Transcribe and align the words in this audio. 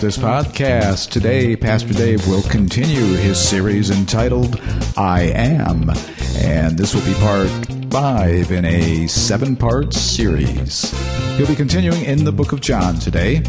Baptist 0.00 0.20
Podcast. 0.20 1.10
Today, 1.10 1.56
Pastor 1.56 1.92
Dave 1.92 2.26
will 2.28 2.42
continue 2.42 3.16
his 3.16 3.36
series 3.36 3.90
entitled 3.90 4.60
I 4.96 5.32
Am, 5.34 5.90
and 6.36 6.78
this 6.78 6.94
will 6.94 7.02
be 7.02 7.14
part 7.14 7.67
five 7.90 8.50
in 8.50 8.64
a 8.64 9.06
seven 9.06 9.56
part 9.56 9.94
series. 9.94 10.90
He'll 11.36 11.46
be 11.46 11.54
continuing 11.54 12.04
in 12.04 12.24
the 12.24 12.32
book 12.32 12.52
of 12.52 12.60
John 12.60 12.96
today. 12.98 13.42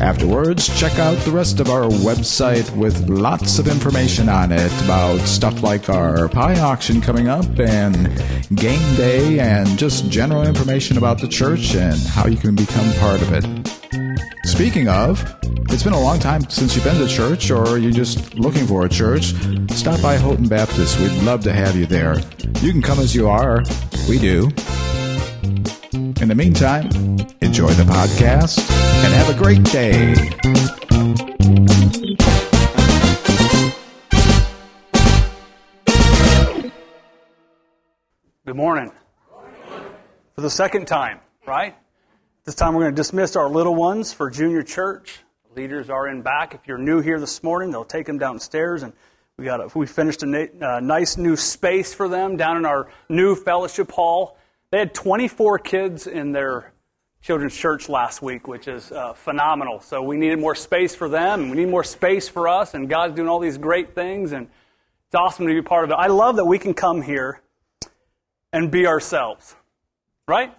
Afterwards, 0.00 0.68
check 0.78 0.98
out 0.98 1.16
the 1.18 1.30
rest 1.30 1.60
of 1.60 1.70
our 1.70 1.84
website 1.84 2.74
with 2.76 3.08
lots 3.08 3.58
of 3.58 3.68
information 3.68 4.28
on 4.28 4.50
it 4.50 4.72
about 4.82 5.20
stuff 5.20 5.62
like 5.62 5.88
our 5.88 6.28
pie 6.28 6.58
auction 6.58 7.00
coming 7.00 7.28
up 7.28 7.46
and 7.60 8.06
game 8.56 8.96
day 8.96 9.38
and 9.38 9.78
just 9.78 10.08
general 10.08 10.44
information 10.44 10.98
about 10.98 11.20
the 11.20 11.28
church 11.28 11.76
and 11.76 12.00
how 12.00 12.26
you 12.26 12.36
can 12.36 12.56
become 12.56 12.92
part 12.94 13.22
of 13.22 13.32
it. 13.32 14.26
Speaking 14.44 14.88
of, 14.88 15.41
it's 15.72 15.82
been 15.82 15.94
a 15.94 16.00
long 16.00 16.18
time 16.18 16.42
since 16.50 16.74
you've 16.74 16.84
been 16.84 16.98
to 16.98 17.08
church 17.08 17.50
or 17.50 17.78
you're 17.78 17.90
just 17.90 18.34
looking 18.34 18.66
for 18.66 18.84
a 18.84 18.88
church. 18.88 19.32
Stop 19.70 20.02
by 20.02 20.18
Houghton 20.18 20.46
Baptist. 20.46 21.00
We'd 21.00 21.10
love 21.22 21.42
to 21.44 21.52
have 21.52 21.76
you 21.76 21.86
there. 21.86 22.18
You 22.60 22.72
can 22.72 22.82
come 22.82 22.98
as 22.98 23.14
you 23.14 23.26
are. 23.26 23.62
We 24.06 24.18
do. 24.18 24.50
In 25.92 26.28
the 26.28 26.34
meantime, 26.36 26.90
enjoy 27.40 27.68
the 27.68 27.84
podcast 27.84 28.58
and 29.02 29.14
have 29.14 29.30
a 29.30 29.38
great 29.38 29.64
day. 29.64 30.14
Good 38.44 38.56
morning. 38.56 38.92
For 40.34 40.42
the 40.42 40.50
second 40.50 40.86
time, 40.86 41.20
right? 41.46 41.74
This 42.44 42.54
time 42.54 42.74
we're 42.74 42.82
going 42.82 42.94
to 42.94 43.00
dismiss 43.00 43.36
our 43.36 43.48
little 43.48 43.74
ones 43.74 44.12
for 44.12 44.28
junior 44.28 44.62
church. 44.62 45.20
Leaders 45.54 45.90
are 45.90 46.08
in 46.08 46.22
back. 46.22 46.54
If 46.54 46.66
you're 46.66 46.78
new 46.78 47.00
here 47.00 47.20
this 47.20 47.42
morning, 47.42 47.70
they'll 47.70 47.84
take 47.84 48.06
them 48.06 48.16
downstairs, 48.16 48.82
and 48.82 48.94
we 49.36 49.44
got 49.44 49.60
a, 49.60 49.78
we 49.78 49.86
finished 49.86 50.22
a 50.22 50.26
na- 50.26 50.46
uh, 50.66 50.80
nice 50.80 51.18
new 51.18 51.36
space 51.36 51.92
for 51.92 52.08
them 52.08 52.38
down 52.38 52.56
in 52.56 52.64
our 52.64 52.90
new 53.10 53.34
fellowship 53.34 53.90
hall. 53.90 54.38
They 54.70 54.78
had 54.78 54.94
24 54.94 55.58
kids 55.58 56.06
in 56.06 56.32
their 56.32 56.72
children's 57.20 57.54
church 57.54 57.90
last 57.90 58.22
week, 58.22 58.48
which 58.48 58.66
is 58.66 58.90
uh, 58.92 59.12
phenomenal. 59.12 59.80
So 59.80 60.02
we 60.02 60.16
needed 60.16 60.38
more 60.38 60.54
space 60.54 60.94
for 60.94 61.10
them, 61.10 61.42
and 61.42 61.50
we 61.50 61.58
need 61.58 61.68
more 61.68 61.84
space 61.84 62.30
for 62.30 62.48
us. 62.48 62.72
And 62.72 62.88
God's 62.88 63.14
doing 63.14 63.28
all 63.28 63.38
these 63.38 63.58
great 63.58 63.94
things, 63.94 64.32
and 64.32 64.48
it's 65.08 65.14
awesome 65.14 65.46
to 65.46 65.52
be 65.52 65.60
part 65.60 65.84
of 65.84 65.90
it. 65.90 65.94
I 65.94 66.06
love 66.06 66.36
that 66.36 66.46
we 66.46 66.58
can 66.58 66.72
come 66.72 67.02
here 67.02 67.42
and 68.54 68.70
be 68.70 68.86
ourselves, 68.86 69.54
right? 70.26 70.54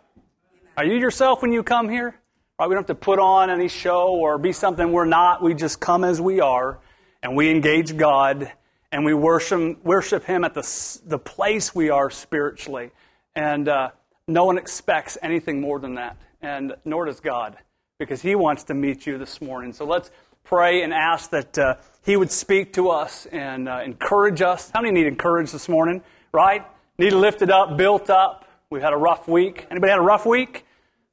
Are 0.77 0.85
you 0.85 0.97
yourself 0.97 1.41
when 1.41 1.51
you 1.51 1.63
come 1.63 1.89
here? 1.89 2.19
Right? 2.59 2.69
We 2.69 2.75
don't 2.75 2.87
have 2.87 2.95
to 2.97 3.03
put 3.03 3.19
on 3.19 3.49
any 3.49 3.67
show 3.67 4.09
or 4.09 4.37
be 4.37 4.51
something 4.51 4.91
we're 4.91 5.05
not. 5.05 5.41
We 5.41 5.55
just 5.55 5.79
come 5.79 6.03
as 6.03 6.21
we 6.21 6.39
are 6.39 6.79
and 7.23 7.35
we 7.35 7.49
engage 7.49 7.97
God 7.97 8.51
and 8.91 9.03
we 9.03 9.13
worship, 9.15 9.83
worship 9.83 10.23
Him 10.25 10.43
at 10.43 10.53
the, 10.53 10.99
the 11.05 11.17
place 11.17 11.73
we 11.73 11.89
are 11.89 12.11
spiritually. 12.11 12.91
And 13.35 13.67
uh, 13.67 13.89
no 14.27 14.45
one 14.45 14.59
expects 14.59 15.17
anything 15.23 15.61
more 15.61 15.79
than 15.79 15.95
that, 15.95 16.15
and 16.41 16.75
nor 16.85 17.05
does 17.05 17.19
God, 17.19 17.57
because 17.97 18.21
He 18.21 18.35
wants 18.35 18.65
to 18.65 18.75
meet 18.75 19.07
you 19.07 19.17
this 19.17 19.41
morning. 19.41 19.73
So 19.73 19.85
let's 19.85 20.11
pray 20.43 20.83
and 20.83 20.93
ask 20.93 21.31
that 21.31 21.57
uh, 21.57 21.75
He 22.05 22.15
would 22.15 22.31
speak 22.31 22.73
to 22.73 22.89
us 22.89 23.25
and 23.25 23.67
uh, 23.67 23.81
encourage 23.83 24.43
us. 24.43 24.69
How 24.71 24.81
many 24.81 24.93
need 24.93 25.07
encouraged 25.07 25.53
this 25.53 25.67
morning? 25.67 26.03
Right? 26.31 26.63
Need 26.99 27.13
lifted 27.13 27.49
up, 27.49 27.75
built 27.77 28.11
up. 28.11 28.47
We've 28.69 28.83
had 28.83 28.93
a 28.93 28.97
rough 28.97 29.27
week. 29.27 29.65
Anybody 29.71 29.89
had 29.89 29.99
a 29.99 30.03
rough 30.03 30.27
week? 30.27 30.67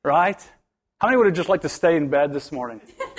Right? 0.05 0.47
How 1.01 1.09
many 1.09 1.17
would 1.17 1.25
have 1.25 1.35
just 1.35 1.49
liked 1.49 1.63
to 1.63 1.69
stay 1.71 1.97
in 1.97 2.09
bed 2.09 2.31
this 2.31 2.53
morning? 2.53 2.79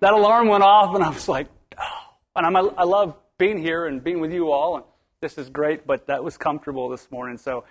that 0.00 0.12
alarm 0.12 0.48
went 0.48 0.64
off, 0.64 0.96
and 0.96 1.04
I 1.04 1.10
was 1.10 1.28
like, 1.28 1.46
oh. 1.78 2.16
And 2.34 2.44
I'm, 2.44 2.56
I 2.56 2.82
love 2.82 3.14
being 3.38 3.56
here 3.56 3.86
and 3.86 4.02
being 4.02 4.18
with 4.18 4.32
you 4.32 4.50
all, 4.50 4.74
and 4.74 4.84
this 5.20 5.38
is 5.38 5.48
great, 5.48 5.86
but 5.86 6.08
that 6.08 6.24
was 6.24 6.36
comfortable 6.36 6.88
this 6.88 7.08
morning. 7.12 7.38
So 7.38 7.62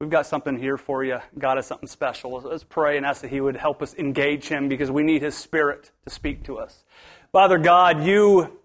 we've 0.00 0.10
got 0.10 0.26
something 0.26 0.58
here 0.58 0.76
for 0.76 1.02
you. 1.02 1.18
God 1.38 1.56
has 1.56 1.66
something 1.66 1.88
special. 1.88 2.42
Let's 2.42 2.62
pray 2.62 2.98
and 2.98 3.06
ask 3.06 3.22
that 3.22 3.30
He 3.30 3.40
would 3.40 3.56
help 3.56 3.80
us 3.80 3.94
engage 3.94 4.48
Him 4.48 4.68
because 4.68 4.90
we 4.90 5.02
need 5.02 5.22
His 5.22 5.34
Spirit 5.34 5.92
to 6.04 6.10
speak 6.10 6.44
to 6.44 6.58
us. 6.58 6.84
Father 7.32 7.56
God, 7.56 8.04
you 8.04 8.60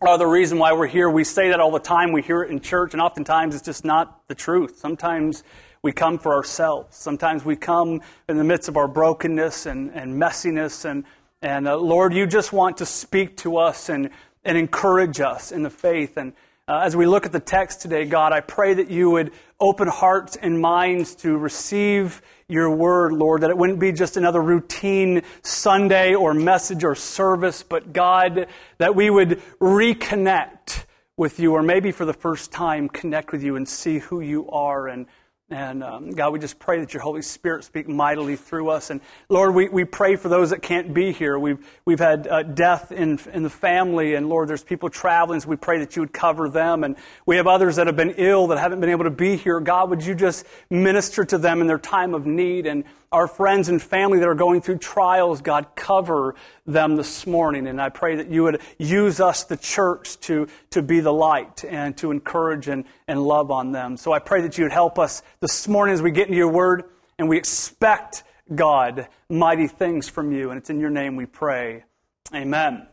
are 0.00 0.16
the 0.16 0.26
reason 0.26 0.58
why 0.58 0.72
we're 0.72 0.86
here. 0.86 1.10
We 1.10 1.24
say 1.24 1.50
that 1.50 1.60
all 1.60 1.72
the 1.72 1.78
time. 1.78 2.12
We 2.12 2.22
hear 2.22 2.42
it 2.42 2.50
in 2.50 2.60
church, 2.60 2.94
and 2.94 3.02
oftentimes 3.02 3.54
it's 3.54 3.66
just 3.66 3.84
not 3.84 4.26
the 4.28 4.34
truth. 4.34 4.78
Sometimes 4.78 5.44
we 5.82 5.92
come 5.92 6.18
for 6.18 6.34
ourselves. 6.34 6.96
Sometimes 6.96 7.44
we 7.44 7.56
come 7.56 8.00
in 8.28 8.36
the 8.36 8.44
midst 8.44 8.68
of 8.68 8.76
our 8.76 8.88
brokenness 8.88 9.66
and, 9.66 9.90
and 9.90 10.20
messiness. 10.20 10.84
And, 10.84 11.04
and 11.42 11.68
uh, 11.68 11.76
Lord, 11.76 12.14
you 12.14 12.26
just 12.26 12.52
want 12.52 12.78
to 12.78 12.86
speak 12.86 13.36
to 13.38 13.58
us 13.58 13.88
and, 13.88 14.10
and 14.44 14.58
encourage 14.58 15.20
us 15.20 15.52
in 15.52 15.62
the 15.62 15.70
faith. 15.70 16.16
And 16.16 16.32
uh, 16.66 16.80
as 16.84 16.94
we 16.94 17.06
look 17.06 17.24
at 17.24 17.32
the 17.32 17.40
text 17.40 17.80
today, 17.80 18.04
God, 18.04 18.32
I 18.32 18.40
pray 18.40 18.74
that 18.74 18.90
you 18.90 19.10
would 19.10 19.32
open 19.58 19.88
hearts 19.88 20.36
and 20.36 20.60
minds 20.60 21.14
to 21.16 21.36
receive 21.36 22.20
your 22.48 22.70
word, 22.70 23.12
Lord, 23.12 23.42
that 23.42 23.50
it 23.50 23.56
wouldn't 23.56 23.78
be 23.78 23.92
just 23.92 24.16
another 24.16 24.42
routine 24.42 25.22
Sunday 25.42 26.14
or 26.14 26.34
message 26.34 26.84
or 26.84 26.94
service, 26.94 27.62
but 27.62 27.92
God, 27.92 28.48
that 28.78 28.94
we 28.94 29.10
would 29.10 29.40
reconnect 29.60 30.84
with 31.16 31.40
you, 31.40 31.52
or 31.52 31.62
maybe 31.62 31.90
for 31.90 32.04
the 32.04 32.12
first 32.12 32.52
time, 32.52 32.88
connect 32.88 33.32
with 33.32 33.42
you 33.42 33.56
and 33.56 33.68
see 33.68 33.98
who 33.98 34.20
you 34.20 34.48
are 34.50 34.88
and 34.88 35.06
and 35.50 35.82
um, 35.82 36.10
God, 36.10 36.34
we 36.34 36.38
just 36.38 36.58
pray 36.58 36.80
that 36.80 36.92
your 36.92 37.02
Holy 37.02 37.22
Spirit 37.22 37.64
speak 37.64 37.88
mightily 37.88 38.36
through 38.36 38.68
us. 38.68 38.90
And 38.90 39.00
Lord, 39.30 39.54
we, 39.54 39.70
we 39.70 39.84
pray 39.84 40.16
for 40.16 40.28
those 40.28 40.50
that 40.50 40.60
can't 40.60 40.92
be 40.92 41.10
here. 41.10 41.38
We've, 41.38 41.58
we've 41.86 41.98
had 41.98 42.26
uh, 42.26 42.42
death 42.42 42.92
in, 42.92 43.18
in 43.32 43.44
the 43.44 43.50
family, 43.50 44.14
and 44.14 44.28
Lord, 44.28 44.48
there's 44.48 44.62
people 44.62 44.90
traveling, 44.90 45.40
so 45.40 45.48
we 45.48 45.56
pray 45.56 45.78
that 45.78 45.96
you 45.96 46.02
would 46.02 46.12
cover 46.12 46.50
them. 46.50 46.84
And 46.84 46.96
we 47.24 47.36
have 47.36 47.46
others 47.46 47.76
that 47.76 47.86
have 47.86 47.96
been 47.96 48.14
ill 48.18 48.48
that 48.48 48.58
haven't 48.58 48.80
been 48.80 48.90
able 48.90 49.04
to 49.04 49.10
be 49.10 49.36
here. 49.36 49.58
God, 49.58 49.88
would 49.88 50.04
you 50.04 50.14
just 50.14 50.44
minister 50.68 51.24
to 51.24 51.38
them 51.38 51.62
in 51.62 51.66
their 51.66 51.78
time 51.78 52.12
of 52.12 52.26
need? 52.26 52.66
And 52.66 52.84
our 53.10 53.26
friends 53.26 53.70
and 53.70 53.80
family 53.80 54.18
that 54.18 54.28
are 54.28 54.34
going 54.34 54.60
through 54.60 54.78
trials, 54.78 55.40
God, 55.40 55.68
cover 55.74 56.34
them 56.66 56.96
this 56.96 57.26
morning. 57.26 57.66
And 57.66 57.80
I 57.80 57.88
pray 57.88 58.16
that 58.16 58.28
you 58.28 58.42
would 58.42 58.60
use 58.76 59.18
us, 59.18 59.44
the 59.44 59.56
church, 59.56 60.20
to, 60.20 60.46
to 60.70 60.82
be 60.82 61.00
the 61.00 61.12
light 61.12 61.64
and 61.64 61.96
to 61.96 62.10
encourage 62.10 62.68
and, 62.68 62.84
and 63.08 63.22
love 63.22 63.50
on 63.50 63.72
them. 63.72 63.96
So 63.96 64.12
I 64.12 64.20
pray 64.20 64.42
that 64.42 64.58
you 64.58 64.64
would 64.64 64.72
help 64.72 64.98
us 64.98 65.22
this 65.40 65.66
morning 65.66 65.94
as 65.94 66.02
we 66.02 66.12
get 66.12 66.28
into 66.28 66.36
your 66.36 66.52
word 66.52 66.84
and 67.18 67.28
we 67.28 67.38
expect, 67.38 68.22
God, 68.54 69.08
mighty 69.28 69.66
things 69.66 70.08
from 70.08 70.30
you. 70.30 70.50
And 70.50 70.58
it's 70.58 70.70
in 70.70 70.78
your 70.78 70.90
name 70.90 71.16
we 71.16 71.26
pray. 71.26 71.84
Amen. 72.34 72.86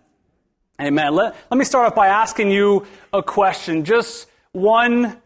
Amen. 0.82 1.14
Let, 1.14 1.36
let 1.52 1.58
me 1.58 1.66
start 1.66 1.88
off 1.88 1.96
by 1.96 2.08
asking 2.08 2.50
you 2.50 2.88
a 3.14 3.22
question. 3.22 3.86
Just 3.86 4.28
one 4.54 5.22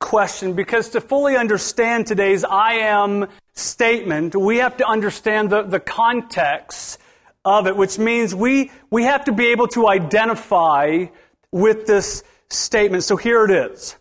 question 0.00 0.54
because 0.54 0.90
to 0.90 1.00
fully 1.00 1.36
understand 1.36 2.06
today's 2.06 2.44
I 2.44 2.74
am 2.74 3.26
statement, 3.54 4.36
we 4.36 4.58
have 4.58 4.76
to 4.76 4.86
understand 4.86 5.50
the, 5.50 5.62
the 5.62 5.80
context 5.80 6.98
of 7.44 7.66
it, 7.66 7.76
which 7.76 7.98
means 7.98 8.34
we, 8.34 8.70
we 8.90 9.04
have 9.04 9.24
to 9.24 9.32
be 9.32 9.48
able 9.48 9.66
to 9.68 9.88
identify 9.88 11.06
with 11.50 11.86
this 11.86 12.22
statement. 12.50 13.02
So 13.02 13.16
here 13.16 13.44
it 13.44 13.50
is. 13.50 13.96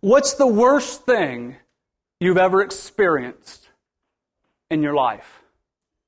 What's 0.00 0.34
the 0.34 0.46
worst 0.46 1.06
thing 1.06 1.56
you've 2.20 2.38
ever 2.38 2.62
experienced 2.62 3.68
in 4.70 4.80
your 4.80 4.94
life? 4.94 5.42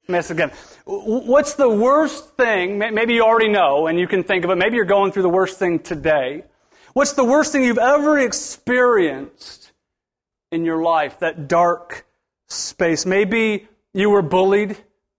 Ask 0.09 0.31
again. 0.31 0.53
What's 0.85 1.55
the 1.55 1.69
worst 1.69 2.37
thing? 2.37 2.79
Maybe 2.79 3.15
you 3.15 3.23
already 3.23 3.49
know 3.49 3.89
and 3.89 3.99
you 3.99 4.07
can 4.07 4.23
think 4.23 4.45
of 4.45 4.51
it. 4.51 4.57
Maybe 4.57 4.77
you're 4.77 4.85
going 4.85 5.11
through 5.11 5.23
the 5.23 5.29
worst 5.29 5.59
thing 5.59 5.81
today. 5.81 6.45
What's 6.93 7.15
the 7.15 7.25
worst 7.25 7.51
thing 7.53 7.65
you've 7.65 7.79
ever 7.79 8.19
experienced 8.19 9.73
in 10.53 10.65
your 10.65 10.83
life? 10.83 11.19
That 11.19 11.49
dark 11.49 12.07
space. 12.47 13.05
Maybe 13.07 13.69
you 13.93 14.11
were 14.11 14.23
bullied 14.23 14.77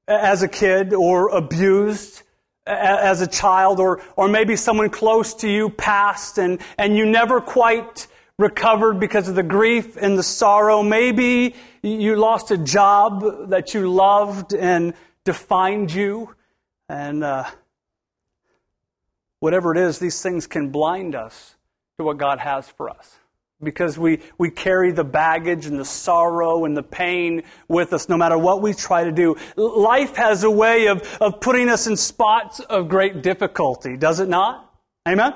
as 0.08 0.44
a 0.44 0.48
kid 0.48 0.94
or 0.94 1.30
abused 1.30 2.24
as 2.66 3.22
a 3.22 3.28
child, 3.28 3.80
or, 3.80 4.02
or 4.16 4.28
maybe 4.28 4.56
someone 4.56 4.90
close 4.90 5.34
to 5.34 5.50
you 5.50 5.70
passed 5.70 6.38
and, 6.38 6.60
and 6.78 6.96
you 6.96 7.06
never 7.06 7.42
quite 7.42 8.08
recovered 8.42 9.00
because 9.00 9.28
of 9.28 9.36
the 9.36 9.44
grief 9.44 9.96
and 9.96 10.18
the 10.18 10.24
sorrow. 10.24 10.84
Maybe 10.84 11.56
you 11.82 12.16
lost 12.16 12.52
a 12.52 12.58
job 12.58 13.50
that 13.50 13.74
you 13.74 13.90
loved 13.90 14.54
and 14.54 14.94
defined 15.24 15.94
you. 15.94 16.36
And 16.90 17.24
uh, 17.24 17.46
whatever 19.40 19.74
it 19.74 19.78
is, 19.78 20.00
these 20.00 20.22
things 20.22 20.48
can 20.48 20.70
blind 20.70 21.16
us 21.16 21.56
to 21.98 22.04
what 22.04 22.18
God 22.18 22.40
has 22.40 22.68
for 22.68 22.90
us. 22.90 23.18
because 23.64 23.98
we, 23.98 24.20
we 24.38 24.50
carry 24.50 24.92
the 24.92 25.04
baggage 25.04 25.66
and 25.66 25.80
the 25.80 25.86
sorrow 25.86 26.66
and 26.66 26.76
the 26.76 26.84
pain 26.84 27.44
with 27.68 27.94
us 27.94 28.10
no 28.10 28.18
matter 28.18 28.38
what 28.38 28.62
we 28.62 28.74
try 28.74 29.04
to 29.04 29.12
do. 29.12 29.36
Life 29.56 30.16
has 30.16 30.44
a 30.44 30.52
way 30.52 30.88
of, 30.88 31.18
of 31.22 31.40
putting 31.40 31.70
us 31.70 31.88
in 31.88 31.96
spots 31.96 32.60
of 32.60 32.90
great 32.90 33.22
difficulty, 33.22 33.98
does 33.98 34.20
it 34.20 34.30
not? 34.30 34.74
Amen? 35.08 35.34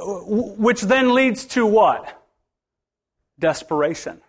Which 0.00 0.82
then 0.82 1.14
leads 1.14 1.44
to 1.46 1.66
what? 1.66 2.22
Desperation. 3.38 4.20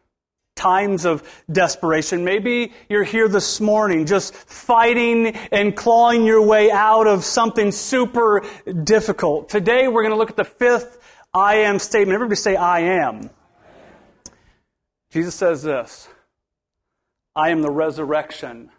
Times 0.56 1.06
of 1.06 1.24
desperation. 1.51 2.24
Maybe 2.24 2.74
you're 2.89 3.04
here 3.04 3.27
this 3.27 3.60
morning 3.60 4.06
just 4.06 4.36
fighting 4.36 5.27
and 5.51 5.75
clawing 5.75 6.25
your 6.25 6.42
way 6.42 6.69
out 6.71 7.07
of 7.07 7.24
something 7.24 7.71
super 7.71 8.45
difficult. 8.83 9.50
Today 9.50 9.88
we're 9.88 10.04
going 10.04 10.13
to 10.13 10.18
look 10.18 10.30
at 10.30 10.38
the 10.38 10.45
fifth 10.45 11.00
I 11.33 11.56
am 11.56 11.80
statement. 11.80 12.13
Everybody 12.13 12.36
say, 12.36 12.56
I 12.56 12.80
am. 12.80 13.31
Jesus 15.12 15.33
says 15.36 15.63
this 15.63 16.07
I 17.36 17.50
am 17.50 17.62
the 17.62 17.71
resurrection 17.71 18.69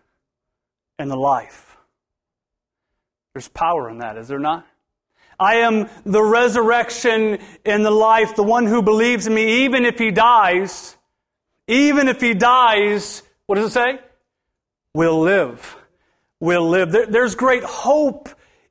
and 0.99 1.11
the 1.11 1.17
life. 1.17 1.77
There's 3.33 3.49
power 3.49 3.91
in 3.91 3.99
that, 3.99 4.17
is 4.17 4.29
there 4.29 4.39
not? 4.39 4.67
I 5.39 5.57
am 5.57 5.89
the 6.05 6.23
resurrection 6.23 7.39
and 7.65 7.85
the 7.85 7.91
life, 7.91 8.37
the 8.37 8.43
one 8.43 8.67
who 8.67 8.83
believes 8.83 9.27
in 9.27 9.35
me, 9.35 9.65
even 9.65 9.85
if 9.85 9.99
he 9.99 10.11
dies, 10.11 10.97
even 11.67 12.09
if 12.09 12.21
he 12.21 12.35
dies, 12.35 13.23
what 13.47 13.57
does 13.57 13.71
it 13.71 13.73
say? 13.73 13.99
Will 14.95 15.21
live. 15.21 15.77
Will 16.41 16.69
live. 16.69 16.93
There, 16.93 17.07
there's 17.07 17.35
great 17.35 17.65
hope 17.65 18.29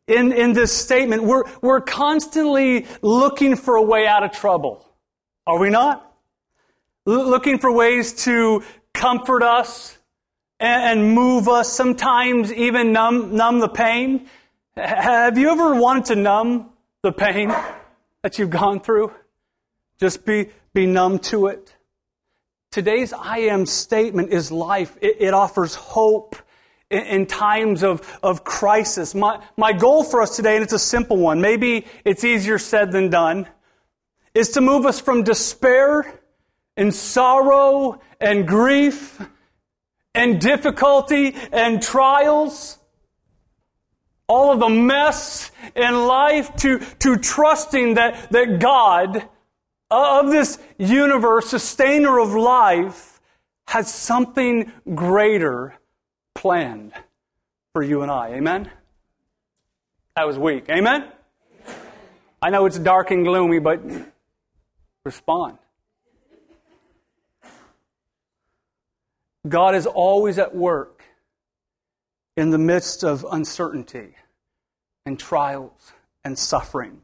in, 0.08 0.32
in 0.32 0.54
this 0.54 0.72
statement. 0.72 1.24
We're, 1.24 1.44
we're 1.62 1.82
constantly 1.82 2.88
looking 3.02 3.56
for 3.56 3.76
a 3.76 3.82
way 3.82 4.08
out 4.08 4.24
of 4.24 4.32
trouble. 4.32 4.86
Are 5.46 5.60
we 5.60 5.70
not? 5.70 6.10
L- 7.08 7.30
looking 7.30 7.58
for 7.60 7.72
ways 7.72 8.14
to 8.24 8.64
comfort 8.94 9.44
us 9.44 9.98
and, 10.60 11.00
and 11.00 11.14
move 11.14 11.50
us, 11.50 11.72
sometimes 11.72 12.54
even 12.54 12.94
numb, 12.94 13.36
numb 13.36 13.60
the 13.60 13.70
pain. 13.70 14.28
Have 14.76 15.38
you 15.38 15.52
ever 15.52 15.76
wanted 15.76 16.06
to 16.06 16.16
numb 16.16 16.72
the 17.04 17.12
pain 17.12 17.54
that 18.24 18.40
you've 18.40 18.50
gone 18.50 18.80
through? 18.80 19.14
Just 20.00 20.26
be, 20.26 20.50
be 20.74 20.88
numb 20.88 21.20
to 21.20 21.48
it. 21.48 21.76
Today's 22.72 23.14
I 23.14 23.38
am 23.38 23.68
statement 23.68 24.34
is 24.34 24.52
life. 24.52 24.98
It, 25.00 25.18
it 25.20 25.34
offers 25.36 25.76
hope 25.76 26.36
in, 26.90 27.04
in 27.04 27.26
times 27.28 27.84
of, 27.84 28.02
of 28.24 28.44
crisis. 28.44 29.14
My, 29.14 29.44
my 29.58 29.74
goal 29.74 30.04
for 30.04 30.24
us 30.24 30.36
today, 30.36 30.56
and 30.56 30.64
it's 30.64 30.74
a 30.74 30.80
simple 30.80 31.18
one, 31.18 31.40
maybe 31.40 31.86
it's 32.04 32.24
easier 32.24 32.58
said 32.58 32.92
than 32.92 33.12
done, 33.12 33.48
is 34.34 34.50
to 34.52 34.62
move 34.62 34.88
us 34.88 35.00
from 35.00 35.22
despair 35.22 36.20
and 36.76 36.92
sorrow 36.92 38.02
and 38.20 38.48
grief 38.48 39.22
and 40.16 40.42
difficulty 40.42 41.36
and 41.52 41.80
trials, 41.80 42.80
all 44.28 44.52
of 44.52 44.60
the 44.60 44.70
mess 44.70 45.52
in 45.76 46.08
life, 46.08 46.56
to, 46.58 46.80
to 47.00 47.18
trusting 47.18 47.96
that, 47.96 48.32
that 48.32 48.60
God 48.60 49.28
uh, 49.92 50.20
of 50.22 50.32
this 50.32 50.58
universe, 50.78 51.50
sustainer 51.50 52.20
of 52.20 52.34
life, 52.34 53.22
has 53.68 53.94
something 53.94 54.72
greater 54.94 55.76
planned 56.34 56.94
for 57.74 57.84
you 57.84 58.02
and 58.02 58.12
I. 58.12 58.34
Amen? 58.34 58.70
That 60.16 60.28
was 60.28 60.38
weak. 60.38 60.66
Amen? 60.70 61.08
I 62.42 62.50
know 62.50 62.66
it's 62.66 62.78
dark 62.78 63.12
and 63.12 63.24
gloomy, 63.24 63.60
but 63.60 63.82
respond. 65.06 65.58
God 69.48 69.76
is 69.76 69.86
always 69.86 70.40
at 70.40 70.56
work 70.56 71.04
in 72.36 72.50
the 72.50 72.58
midst 72.58 73.04
of 73.04 73.26
uncertainty 73.30 74.16
and 75.06 75.20
trials 75.20 75.94
and 76.24 76.38
suffering. 76.38 77.02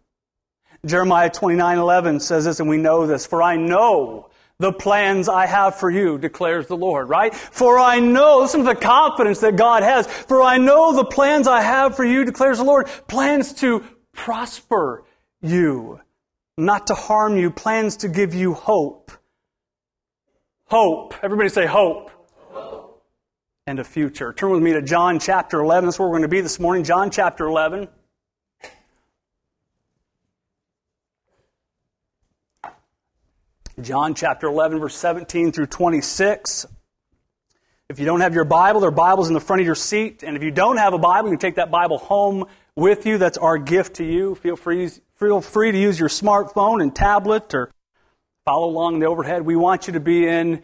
Jeremiah 0.86 1.30
29:11 1.30 2.22
says 2.22 2.46
this 2.46 2.60
and 2.60 2.70
we 2.70 2.78
know 2.78 3.06
this, 3.06 3.26
for 3.26 3.44
I 3.44 3.58
know 3.58 4.30
the 4.60 4.74
plans 4.74 5.30
I 5.30 5.46
have 5.46 5.76
for 5.76 5.90
you, 5.90 6.18
declares 6.18 6.68
the 6.68 6.76
Lord, 6.78 7.08
right? 7.08 7.34
For 7.34 7.80
I 7.80 8.00
know, 8.00 8.40
listen 8.40 8.62
to 8.62 8.66
the 8.66 8.76
confidence 8.76 9.40
that 9.40 9.56
God 9.56 9.84
has. 9.84 10.06
For 10.06 10.42
I 10.42 10.58
know 10.58 10.94
the 10.94 11.06
plans 11.06 11.48
I 11.48 11.62
have 11.62 11.96
for 11.96 12.04
you, 12.04 12.25
declares 12.25 12.58
the 12.58 12.66
Lord. 12.66 12.88
Plans 13.08 13.54
to 13.56 13.84
prosper 14.14 15.06
you, 15.42 16.02
not 16.58 16.88
to 16.88 16.94
harm 16.94 17.38
you, 17.38 17.52
plans 17.52 17.98
to 17.98 18.10
give 18.10 18.34
you 18.34 18.54
hope. 18.54 19.12
Hope. 20.66 21.16
Everybody 21.24 21.50
say 21.50 21.66
hope. 21.66 22.10
hope. 22.10 22.19
And 23.69 23.77
a 23.77 23.83
future. 23.83 24.33
Turn 24.33 24.50
with 24.50 24.63
me 24.63 24.74
to 24.74 24.81
John 24.81 25.19
chapter 25.19 25.60
11. 25.60 25.86
That's 25.86 26.00
where 26.00 26.07
we're 26.07 26.13
going 26.13 26.24
to 26.24 26.27
be 26.27 26.42
this 26.42 26.60
morning. 26.60 26.83
John 26.83 27.12
chapter 27.12 27.45
11. 27.45 27.88
John 33.80 34.16
chapter 34.16 34.48
11, 34.48 34.80
verse 34.80 34.95
17 34.95 35.51
through 35.51 35.68
26. 35.68 36.66
If 37.89 38.00
you 38.00 38.07
don't 38.07 38.21
have 38.21 38.33
your 38.33 38.44
Bible, 38.44 38.80
there 38.80 38.88
are 38.88 38.92
Bibles 38.92 39.27
in 39.27 39.36
the 39.36 39.39
front 39.39 39.60
of 39.60 39.68
your 39.68 39.75
seat. 39.75 40.24
And 40.24 40.36
if 40.36 40.42
you 40.42 40.50
don't 40.50 40.77
have 40.77 40.95
a 40.95 40.98
Bible, 40.98 41.30
you 41.30 41.33
can 41.33 41.39
take 41.39 41.57
that 41.57 41.69
Bible 41.69 42.00
home 42.00 42.45
with 42.75 43.06
you. 43.06 43.19
That's 43.19 43.38
our 43.38 43.60
gift 43.60 43.98
to 43.98 44.04
you. 44.04 44.33
Feel 44.33 44.56
free, 44.56 44.89
feel 45.19 45.42
free 45.42 45.72
to 45.72 45.77
use 45.77 46.00
your 46.00 46.10
smartphone 46.10 46.81
and 46.81 46.95
tablet 46.95 47.54
or 47.54 47.69
follow 48.45 48.68
along 48.68 48.98
the 48.98 49.06
overhead. 49.06 49.44
We 49.44 49.56
want 49.56 49.86
you 49.86 49.94
to 49.94 50.00
be 50.00 50.27
in 50.27 50.63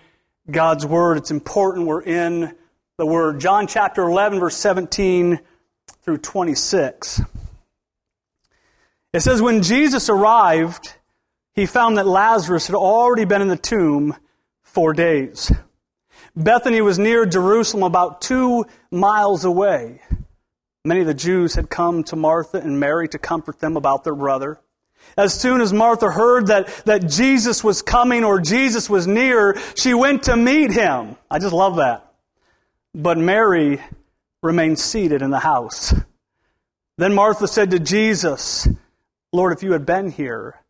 God's 0.50 0.88
Word. 0.88 1.18
It's 1.18 1.30
important 1.30 1.86
we're 1.86 2.02
in 2.02 2.56
the 2.98 3.06
Word. 3.06 3.42
John 3.42 3.68
chapter 3.68 4.04
11, 4.04 4.40
verse 4.40 4.56
17 4.56 5.40
through 6.04 6.18
26. 6.20 7.22
It 9.12 9.20
says, 9.20 9.42
When 9.42 9.64
Jesus 9.64 10.08
arrived, 10.08 10.94
he 11.54 11.66
found 11.66 11.98
that 11.98 12.08
Lazarus 12.08 12.68
had 12.68 12.76
already 12.76 13.26
been 13.26 13.42
in 13.42 13.50
the 13.50 13.58
tomb 13.58 14.16
four 14.64 14.94
days. 14.94 15.52
Bethany 16.38 16.80
was 16.80 16.98
near 16.98 17.26
Jerusalem, 17.26 17.84
about 17.84 18.22
two 18.22 18.66
miles 18.92 19.44
away. 19.44 20.02
Many 20.86 21.02
of 21.02 21.08
the 21.08 21.14
Jews 21.14 21.56
had 21.56 21.70
come 21.70 22.04
to 22.06 22.16
Martha 22.16 22.60
and 22.60 22.80
Mary 22.80 23.10
to 23.10 23.18
comfort 23.18 23.60
them 23.60 23.76
about 23.76 24.06
their 24.06 24.16
brother. 24.16 24.60
As 25.18 25.34
soon 25.34 25.60
as 25.60 25.74
Martha 25.74 26.10
heard 26.10 26.48
that, 26.48 26.68
that 26.86 27.10
Jesus 27.10 27.62
was 27.62 27.82
coming 27.82 28.24
or 28.24 28.40
Jesus 28.40 28.90
was 28.90 29.06
near, 29.06 29.58
she 29.76 29.94
went 29.94 30.24
to 30.24 30.38
meet 30.38 30.72
him. 30.72 31.18
I 31.30 31.40
just 31.40 31.54
love 31.54 31.78
that. 31.78 32.05
But 32.98 33.18
Mary 33.18 33.82
remained 34.42 34.80
seated 34.80 35.22
in 35.22 35.30
the 35.30 35.40
house. 35.40 35.94
Then 36.98 37.14
Martha 37.14 37.46
said 37.46 37.72
to 37.72 37.80
Jesus, 37.80 38.70
Lord, 39.34 39.52
if 39.52 39.64
you 39.64 39.74
had 39.74 39.86
been 39.86 40.10
here, 40.10 40.62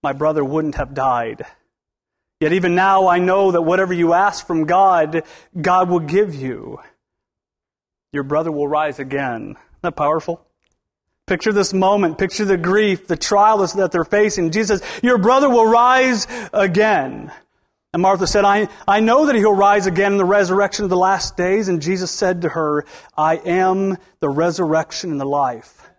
my 0.00 0.12
brother 0.12 0.44
wouldn't 0.44 0.76
have 0.76 0.94
died. 0.94 1.44
Yet 2.38 2.52
even 2.52 2.76
now 2.76 3.08
I 3.08 3.18
know 3.18 3.50
that 3.50 3.62
whatever 3.62 3.92
you 3.92 4.12
ask 4.12 4.46
from 4.46 4.64
God, 4.64 5.24
God 5.60 5.90
will 5.90 5.98
give 5.98 6.36
you. 6.36 6.78
Your 8.12 8.22
brother 8.22 8.52
will 8.52 8.68
rise 8.68 9.00
again. 9.00 9.56
Isn't 9.56 9.82
that 9.82 9.96
powerful? 9.96 10.46
Picture 11.26 11.52
this 11.52 11.74
moment. 11.74 12.16
Picture 12.16 12.44
the 12.44 12.56
grief, 12.56 13.08
the 13.08 13.16
trial 13.16 13.58
that 13.58 13.90
they're 13.90 14.04
facing. 14.04 14.52
Jesus 14.52 14.82
Your 15.02 15.18
brother 15.18 15.50
will 15.50 15.66
rise 15.66 16.28
again. 16.52 17.32
And 17.92 18.02
Martha 18.02 18.26
said, 18.26 18.44
I, 18.44 18.68
I 18.86 19.00
know 19.00 19.26
that 19.26 19.34
he'll 19.34 19.54
rise 19.54 19.86
again 19.86 20.12
in 20.12 20.18
the 20.18 20.24
resurrection 20.24 20.84
of 20.84 20.90
the 20.90 20.96
last 20.96 21.36
days. 21.36 21.68
And 21.68 21.82
Jesus 21.82 22.10
said 22.10 22.42
to 22.42 22.50
her, 22.50 22.84
I 23.16 23.36
am 23.36 23.98
the 24.20 24.28
resurrection 24.28 25.10
and 25.10 25.20
the 25.20 25.24
life. 25.24 25.90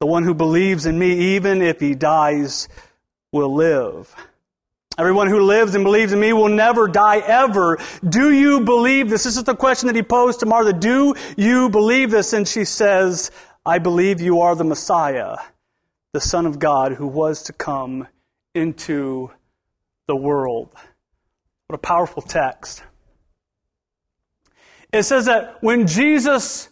The 0.00 0.06
one 0.06 0.24
who 0.24 0.34
believes 0.34 0.86
in 0.86 0.98
me, 0.98 1.36
even 1.36 1.62
if 1.62 1.78
he 1.78 1.94
dies, 1.94 2.68
will 3.32 3.54
live. 3.54 4.14
Everyone 4.98 5.28
who 5.28 5.40
lives 5.40 5.74
and 5.74 5.84
believes 5.84 6.12
in 6.12 6.18
me 6.18 6.32
will 6.32 6.48
never 6.48 6.88
die 6.88 7.18
ever. 7.18 7.78
Do 8.06 8.32
you 8.32 8.60
believe 8.60 9.08
this? 9.08 9.22
This 9.22 9.36
is 9.36 9.44
the 9.44 9.54
question 9.54 9.86
that 9.86 9.96
he 9.96 10.02
posed 10.02 10.40
to 10.40 10.46
Martha. 10.46 10.72
Do 10.72 11.14
you 11.36 11.68
believe 11.68 12.10
this? 12.10 12.32
And 12.32 12.46
she 12.46 12.64
says, 12.64 13.30
I 13.64 13.78
believe 13.78 14.20
you 14.20 14.40
are 14.40 14.56
the 14.56 14.64
Messiah, 14.64 15.36
the 16.12 16.20
Son 16.20 16.44
of 16.44 16.58
God 16.58 16.92
who 16.92 17.06
was 17.06 17.44
to 17.44 17.52
come 17.52 18.08
into 18.54 19.30
the 20.08 20.16
world. 20.16 20.74
What 21.70 21.76
a 21.76 21.86
powerful 21.86 22.20
text. 22.20 22.82
It 24.92 25.04
says 25.04 25.26
that 25.26 25.62
when 25.62 25.86
Jesus 25.86 26.68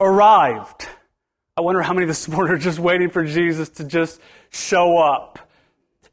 arrived, 0.00 0.88
I 1.54 1.60
wonder 1.60 1.82
how 1.82 1.92
many 1.92 2.06
this 2.06 2.26
morning 2.26 2.54
are 2.54 2.58
just 2.58 2.78
waiting 2.78 3.10
for 3.10 3.26
Jesus 3.26 3.68
to 3.68 3.84
just 3.84 4.18
show 4.48 4.96
up. 4.96 5.38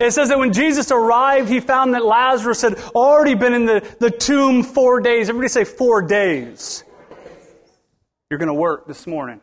It 0.01 0.11
says 0.11 0.27
that 0.27 0.37
when 0.37 0.51
Jesus 0.51 0.91
arrived, 0.91 1.47
he 1.47 1.61
found 1.61 1.93
that 1.93 2.03
Lazarus 2.03 2.61
had 2.61 2.77
already 2.93 3.35
been 3.35 3.53
in 3.53 3.63
the, 3.63 3.95
the 4.01 4.11
tomb 4.11 4.63
four 4.63 4.99
days. 4.99 5.29
Everybody 5.29 5.47
say 5.47 5.63
four 5.63 6.01
days. 6.01 6.83
You're 8.29 8.37
going 8.37 8.47
to 8.47 8.53
work 8.53 8.85
this 8.85 9.07
morning. 9.07 9.39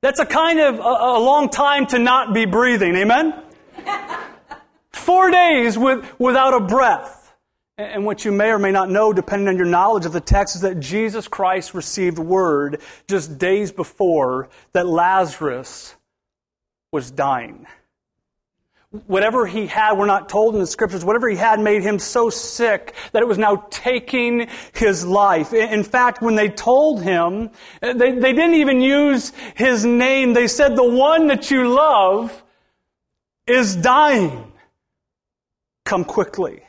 That's 0.00 0.18
a 0.18 0.26
kind 0.26 0.58
of 0.58 0.80
a, 0.80 0.80
a 0.80 1.20
long 1.20 1.48
time 1.48 1.86
to 1.86 2.00
not 2.00 2.34
be 2.34 2.44
breathing. 2.44 2.96
Amen? 2.96 3.40
Four 4.90 5.30
days 5.30 5.78
with, 5.78 6.04
without 6.18 6.54
a 6.54 6.60
breath. 6.60 7.19
And 7.80 8.04
what 8.04 8.26
you 8.26 8.32
may 8.32 8.50
or 8.50 8.58
may 8.58 8.72
not 8.72 8.90
know, 8.90 9.10
depending 9.14 9.48
on 9.48 9.56
your 9.56 9.64
knowledge 9.64 10.04
of 10.04 10.12
the 10.12 10.20
text, 10.20 10.54
is 10.54 10.60
that 10.60 10.80
Jesus 10.80 11.28
Christ 11.28 11.72
received 11.72 12.18
word 12.18 12.82
just 13.08 13.38
days 13.38 13.72
before 13.72 14.50
that 14.74 14.86
Lazarus 14.86 15.94
was 16.92 17.10
dying. 17.10 17.66
Whatever 19.06 19.46
he 19.46 19.66
had, 19.66 19.94
we're 19.94 20.04
not 20.04 20.28
told 20.28 20.54
in 20.54 20.60
the 20.60 20.66
scriptures, 20.66 21.06
whatever 21.06 21.30
he 21.30 21.36
had 21.36 21.58
made 21.58 21.82
him 21.82 21.98
so 21.98 22.28
sick 22.28 22.94
that 23.12 23.22
it 23.22 23.28
was 23.28 23.38
now 23.38 23.66
taking 23.70 24.48
his 24.74 25.06
life. 25.06 25.54
In 25.54 25.82
fact, 25.82 26.20
when 26.20 26.34
they 26.34 26.50
told 26.50 27.02
him, 27.02 27.48
they, 27.80 27.92
they 27.92 28.34
didn't 28.34 28.56
even 28.56 28.82
use 28.82 29.32
his 29.54 29.86
name. 29.86 30.34
They 30.34 30.48
said, 30.48 30.76
the 30.76 30.84
one 30.84 31.28
that 31.28 31.50
you 31.50 31.66
love 31.66 32.42
is 33.46 33.74
dying. 33.74 34.52
Come 35.86 36.04
quickly. 36.04 36.64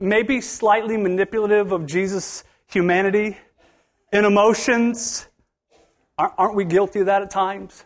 Maybe 0.00 0.40
slightly 0.40 0.96
manipulative 0.96 1.72
of 1.72 1.86
Jesus' 1.86 2.42
humanity 2.66 3.36
and 4.12 4.24
emotions. 4.24 5.28
Aren't 6.18 6.54
we 6.54 6.64
guilty 6.64 7.00
of 7.00 7.06
that 7.06 7.22
at 7.22 7.30
times? 7.30 7.84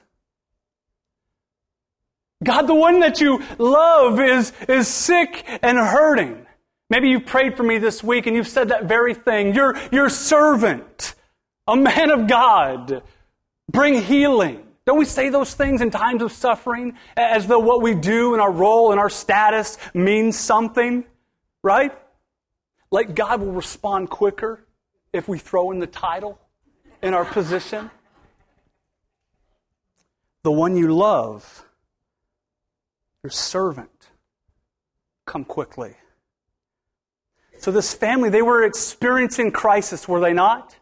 God, 2.43 2.63
the 2.63 2.75
one 2.75 3.01
that 3.01 3.21
you 3.21 3.43
love 3.59 4.21
is, 4.21 4.53
is 4.69 4.87
sick 4.87 5.45
and 5.63 5.79
hurting. 5.79 6.47
Maybe 6.91 7.09
you've 7.09 7.27
prayed 7.27 7.57
for 7.57 7.63
me 7.63 7.79
this 7.79 8.05
week 8.05 8.27
and 8.27 8.37
you've 8.37 8.49
said 8.49 8.69
that 8.69 8.85
very 8.85 9.15
thing. 9.15 9.55
Your, 9.55 9.77
your 9.91 10.09
servant, 10.09 11.15
a 11.67 11.77
man 11.77 12.11
of 12.11 12.29
God, 12.29 13.03
bring 13.71 14.03
healing. 14.03 14.61
Don't 14.87 14.99
we 14.99 15.07
say 15.07 15.31
those 15.31 15.55
things 15.55 15.81
in 15.81 15.91
times 15.91 16.23
of 16.23 16.31
suffering 16.31 16.99
as 17.17 17.47
though 17.47 17.59
what 17.59 17.81
we 17.81 17.95
do 17.95 18.35
and 18.35 18.43
our 18.43 18.53
role 18.53 18.91
and 18.91 19.01
our 19.01 19.09
status 19.09 19.79
means 19.95 20.39
something? 20.39 21.05
Right? 21.63 21.93
Like 22.95 23.17
God 23.17 23.41
will 23.41 23.51
respond 23.51 24.09
quicker 24.09 24.65
if 25.13 25.27
we 25.27 25.37
throw 25.37 25.73
in 25.73 25.81
the 25.81 25.87
title 25.89 26.39
in 27.03 27.13
our 27.13 27.25
position. 27.25 27.91
The 30.45 30.53
one 30.53 30.77
you 30.77 30.95
love 30.95 31.65
your 33.25 33.33
servant, 33.33 34.11
come 35.27 35.45
quickly. 35.45 35.97
So, 37.59 37.73
this 37.73 37.93
family, 37.93 38.29
they 38.31 38.43
were 38.43 38.63
experiencing 38.63 39.51
crisis, 39.51 40.07
were 40.07 40.21
they 40.21 40.33
not? 40.33 40.77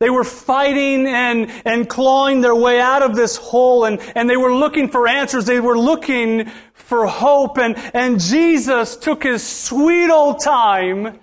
They 0.00 0.10
were 0.10 0.24
fighting 0.24 1.06
and, 1.06 1.48
and 1.64 1.88
clawing 1.88 2.40
their 2.40 2.56
way 2.56 2.80
out 2.80 3.02
of 3.02 3.14
this 3.14 3.36
hole, 3.36 3.84
and, 3.84 4.00
and 4.16 4.28
they 4.28 4.36
were 4.36 4.52
looking 4.52 4.88
for 4.88 5.06
answers. 5.06 5.46
They 5.46 5.60
were 5.60 5.78
looking 5.78 6.50
for 6.86 7.04
hope, 7.06 7.58
and, 7.58 7.76
and 7.94 8.20
Jesus 8.20 8.96
took 8.96 9.24
his 9.24 9.44
sweet 9.44 10.08
old 10.08 10.40
time. 10.40 11.02
Can 11.04 11.20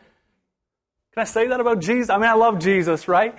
I 1.16 1.24
say 1.24 1.48
that 1.48 1.62
about 1.62 1.80
Jesus? 1.80 2.10
I 2.10 2.18
mean, 2.18 2.30
I 2.30 2.34
love 2.34 2.60
Jesus, 2.60 3.08
right? 3.08 3.34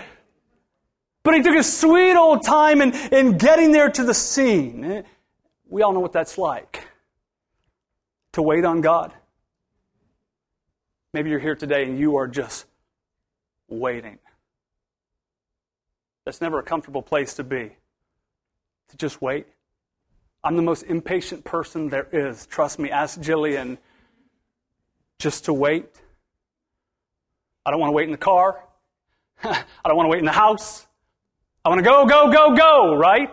But 1.23 1.35
he 1.35 1.43
took 1.43 1.55
his 1.55 1.71
sweet 1.71 2.17
old 2.17 2.43
time 2.43 2.81
in, 2.81 2.95
in 3.13 3.37
getting 3.37 3.73
there 3.73 3.91
to 3.91 4.05
the 4.05 4.15
scene. 4.15 4.85
Eh, 4.85 5.03
we 5.69 5.83
all 5.83 5.93
know 5.93 6.01
what 6.01 6.13
that's 6.13 6.39
like 6.39 6.83
to 8.33 8.41
wait 8.41 8.65
on 8.65 8.81
God. 8.81 9.13
Maybe 11.13 11.29
you're 11.29 11.39
here 11.39 11.55
today 11.55 11.85
and 11.85 11.99
you 11.99 12.17
are 12.17 12.27
just 12.27 12.65
waiting. 13.69 14.19
That's 16.25 16.41
never 16.41 16.59
a 16.59 16.63
comfortable 16.63 17.03
place 17.03 17.35
to 17.35 17.45
be. 17.45 17.77
To 18.89 18.97
just 18.97 19.21
wait. 19.21 19.47
I'm 20.45 20.57
the 20.57 20.63
most 20.63 20.83
impatient 20.83 21.43
person 21.43 21.89
there 21.89 22.07
is. 22.13 22.45
Trust 22.47 22.79
me, 22.79 22.91
ask 22.91 23.19
Jillian 23.19 23.79
just 25.19 25.47
to 25.47 25.55
wait. 25.55 25.87
I 27.65 27.71
don't 27.71 27.81
want 27.81 27.89
to 27.89 27.95
wait 27.95 28.05
in 28.05 28.13
the 28.13 28.19
car. 28.19 28.63
I 29.43 29.65
don't 29.87 29.97
want 29.97 30.05
to 30.05 30.11
wait 30.11 30.19
in 30.19 30.27
the 30.27 30.33
house. 30.33 30.87
I 31.65 31.71
want 31.71 31.79
to 31.79 31.85
go, 31.85 32.05
go, 32.05 32.31
go, 32.31 32.55
go, 32.55 32.95
right? 32.95 33.31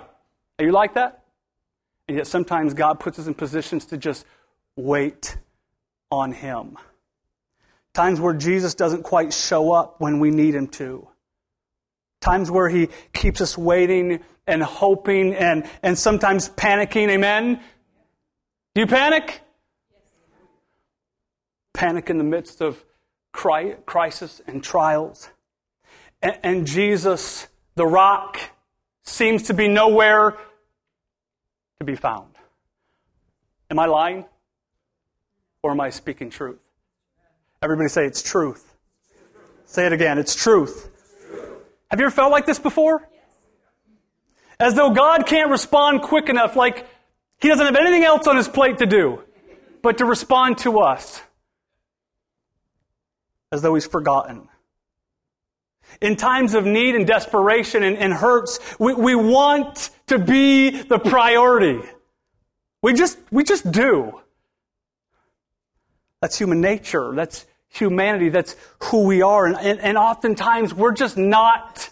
Are 0.57 0.65
you 0.65 0.71
like 0.71 0.93
that? 0.93 1.23
And 2.07 2.15
yet 2.15 2.27
sometimes 2.27 2.73
God 2.73 3.01
puts 3.01 3.19
us 3.19 3.27
in 3.27 3.33
positions 3.33 3.85
to 3.87 3.97
just 3.97 4.25
wait 4.77 5.35
on 6.09 6.31
Him. 6.31 6.77
Times 7.93 8.21
where 8.21 8.33
Jesus 8.33 8.73
doesn't 8.73 9.03
quite 9.03 9.33
show 9.33 9.73
up 9.73 9.99
when 9.99 10.19
we 10.19 10.31
need 10.31 10.55
Him 10.55 10.67
to. 10.67 11.09
Times 12.21 12.49
where 12.49 12.69
He 12.69 12.87
keeps 13.13 13.41
us 13.41 13.57
waiting 13.57 14.21
and 14.47 14.63
hoping 14.63 15.33
and, 15.33 15.67
and 15.83 15.97
sometimes 15.97 16.49
panicking. 16.49 17.09
Amen? 17.09 17.59
Do 18.73 18.81
you 18.81 18.87
panic? 18.87 19.41
Panic 21.73 22.09
in 22.09 22.17
the 22.17 22.23
midst 22.23 22.61
of 22.61 22.83
crisis 23.31 24.41
and 24.47 24.63
trials. 24.63 25.29
And, 26.21 26.37
and 26.43 26.67
Jesus, 26.67 27.47
the 27.75 27.85
rock, 27.85 28.39
seems 29.03 29.43
to 29.43 29.53
be 29.53 29.67
nowhere 29.67 30.37
to 31.79 31.85
be 31.85 31.95
found. 31.95 32.35
Am 33.69 33.79
I 33.79 33.85
lying? 33.85 34.25
Or 35.63 35.71
am 35.71 35.81
I 35.81 35.89
speaking 35.89 36.29
truth? 36.29 36.59
Everybody 37.63 37.89
say 37.89 38.05
it's 38.05 38.21
truth. 38.21 38.75
Say 39.65 39.85
it 39.85 39.93
again. 39.93 40.17
It's 40.17 40.35
truth. 40.35 40.89
Have 41.91 41.99
you 41.99 42.05
ever 42.05 42.15
felt 42.15 42.31
like 42.31 42.45
this 42.45 42.57
before? 42.57 43.05
As 44.57 44.75
though 44.75 44.91
God 44.91 45.25
can't 45.25 45.51
respond 45.51 46.01
quick 46.01 46.29
enough, 46.29 46.55
like 46.55 46.87
He 47.41 47.49
doesn't 47.49 47.65
have 47.65 47.75
anything 47.75 48.05
else 48.05 48.27
on 48.27 48.37
His 48.37 48.47
plate 48.47 48.77
to 48.77 48.85
do 48.85 49.21
but 49.81 49.97
to 49.97 50.05
respond 50.05 50.59
to 50.59 50.79
us. 50.79 51.21
As 53.51 53.61
though 53.61 53.73
He's 53.73 53.85
forgotten. 53.85 54.47
In 55.99 56.15
times 56.15 56.53
of 56.53 56.65
need 56.65 56.95
and 56.95 57.05
desperation 57.05 57.83
and, 57.83 57.97
and 57.97 58.13
hurts, 58.13 58.59
we, 58.79 58.93
we 58.93 59.13
want 59.13 59.89
to 60.07 60.17
be 60.17 60.69
the 60.69 60.97
priority. 60.97 61.81
We 62.81 62.93
just, 62.93 63.19
we 63.31 63.43
just 63.43 63.69
do. 63.69 64.21
That's 66.21 66.37
human 66.37 66.61
nature. 66.61 67.11
That's 67.13 67.45
humanity. 67.71 68.29
That's 68.29 68.55
who 68.83 69.05
we 69.05 69.21
are. 69.21 69.47
And, 69.47 69.57
and, 69.57 69.79
and 69.79 69.97
oftentimes 69.97 70.73
we're 70.73 70.93
just 70.93 71.17
not, 71.17 71.89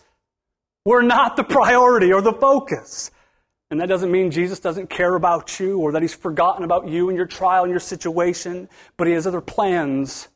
we're 0.86 1.02
not 1.02 1.36
the 1.36 1.44
priority 1.44 2.14
or 2.14 2.22
the 2.22 2.34
focus. 2.34 3.12
And 3.72 3.82
that 3.82 3.88
doesn't 3.88 4.12
mean 4.12 4.32
Jesus 4.32 4.60
doesn't 4.60 4.90
care 4.90 5.16
about 5.16 5.60
you 5.60 5.80
or 5.80 5.92
that 5.94 6.02
he's 6.02 6.16
forgotten 6.16 6.64
about 6.64 6.88
you 6.88 7.10
and 7.10 7.18
your 7.18 7.28
trial 7.28 7.64
and 7.64 7.72
your 7.72 7.80
situation, 7.80 8.70
but 8.98 9.08
he 9.08 9.14
has 9.14 9.26
other 9.26 9.42
plans 9.42 10.28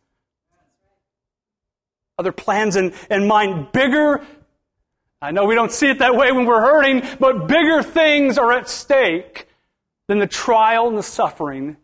other 2.17 2.31
plans 2.31 2.75
in, 2.75 2.93
in 3.09 3.27
mind, 3.27 3.71
bigger. 3.71 4.23
I 5.21 5.31
know 5.31 5.45
we 5.45 5.55
don't 5.55 5.71
see 5.71 5.89
it 5.89 5.99
that 5.99 6.15
way 6.15 6.31
when 6.31 6.45
we're 6.45 6.61
hurting, 6.61 7.01
but 7.19 7.47
bigger 7.47 7.81
things 7.81 8.37
are 8.37 8.51
at 8.51 8.69
stake 8.69 9.47
than 10.07 10.19
the 10.19 10.27
trial 10.27 10.87
and 10.87 10.97
the 10.97 11.03
suffering 11.03 11.77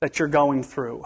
that 0.00 0.18
you're 0.18 0.28
going 0.28 0.62
through. 0.62 1.04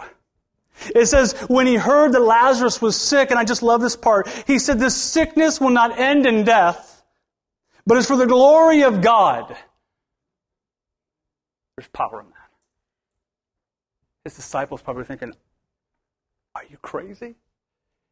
It 0.95 1.07
says, 1.07 1.33
when 1.47 1.67
he 1.67 1.75
heard 1.75 2.13
that 2.13 2.19
Lazarus 2.21 2.81
was 2.81 2.95
sick, 2.95 3.31
and 3.31 3.39
I 3.39 3.43
just 3.43 3.63
love 3.63 3.81
this 3.81 3.95
part, 3.95 4.27
he 4.45 4.59
said, 4.59 4.79
This 4.79 4.95
sickness 4.95 5.59
will 5.59 5.69
not 5.69 5.97
end 5.97 6.25
in 6.25 6.43
death, 6.43 7.03
but 7.85 7.97
is 7.97 8.07
for 8.07 8.15
the 8.15 8.27
glory 8.27 8.83
of 8.83 9.01
God. 9.01 9.55
There's 11.75 11.87
power 11.89 12.21
in 12.21 12.27
that. 12.27 12.49
His 14.23 14.35
disciples 14.35 14.81
probably 14.81 15.05
thinking, 15.05 15.33
Are 16.55 16.63
you 16.69 16.77
crazy? 16.81 17.35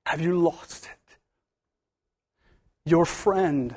Have 0.06 0.22
you 0.22 0.40
lost 0.40 0.86
it? 0.86 1.18
Your 2.86 3.06
friend 3.06 3.76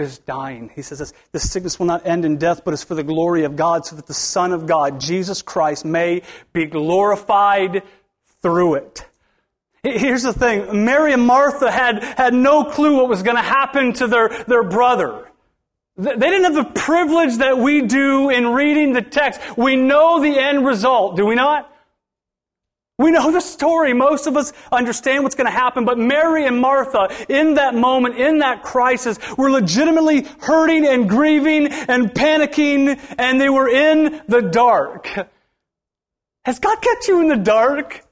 is 0.00 0.18
dying. 0.18 0.70
He 0.74 0.82
says 0.82 0.98
this, 0.98 1.12
this 1.32 1.50
sickness 1.50 1.78
will 1.78 1.86
not 1.86 2.06
end 2.06 2.24
in 2.24 2.36
death, 2.38 2.62
but 2.64 2.74
it's 2.74 2.82
for 2.82 2.94
the 2.94 3.02
glory 3.02 3.44
of 3.44 3.56
God, 3.56 3.86
so 3.86 3.96
that 3.96 4.06
the 4.06 4.14
Son 4.14 4.52
of 4.52 4.66
God, 4.66 5.00
Jesus 5.00 5.42
Christ, 5.42 5.84
may 5.84 6.22
be 6.52 6.66
glorified 6.66 7.82
through 8.42 8.74
it. 8.74 9.06
Here's 9.82 10.22
the 10.24 10.32
thing. 10.32 10.84
Mary 10.84 11.12
and 11.12 11.26
Martha 11.26 11.70
had, 11.70 12.02
had 12.02 12.34
no 12.34 12.64
clue 12.64 12.96
what 12.96 13.08
was 13.08 13.22
going 13.22 13.36
to 13.36 13.42
happen 13.42 13.94
to 13.94 14.06
their, 14.06 14.28
their 14.28 14.62
brother. 14.62 15.26
They 15.96 16.16
didn't 16.16 16.44
have 16.44 16.54
the 16.54 16.80
privilege 16.80 17.38
that 17.38 17.58
we 17.58 17.82
do 17.82 18.30
in 18.30 18.48
reading 18.48 18.92
the 18.92 19.02
text. 19.02 19.40
We 19.56 19.76
know 19.76 20.20
the 20.20 20.38
end 20.38 20.66
result, 20.66 21.16
do 21.16 21.26
we 21.26 21.34
not? 21.34 21.70
We 23.00 23.12
know 23.12 23.30
the 23.30 23.40
story. 23.40 23.94
Most 23.94 24.26
of 24.26 24.36
us 24.36 24.52
understand 24.70 25.22
what's 25.22 25.34
going 25.34 25.46
to 25.46 25.50
happen, 25.50 25.86
but 25.86 25.96
Mary 25.96 26.44
and 26.44 26.60
Martha, 26.60 27.08
in 27.30 27.54
that 27.54 27.74
moment, 27.74 28.16
in 28.16 28.40
that 28.40 28.62
crisis, 28.62 29.18
were 29.38 29.50
legitimately 29.50 30.26
hurting 30.40 30.86
and 30.86 31.08
grieving 31.08 31.68
and 31.68 32.10
panicking, 32.10 33.00
and 33.16 33.40
they 33.40 33.48
were 33.48 33.70
in 33.70 34.20
the 34.28 34.42
dark. 34.42 35.08
Has 36.44 36.58
God 36.58 36.82
kept 36.82 37.08
you 37.08 37.22
in 37.22 37.28
the 37.28 37.38
dark 37.38 38.04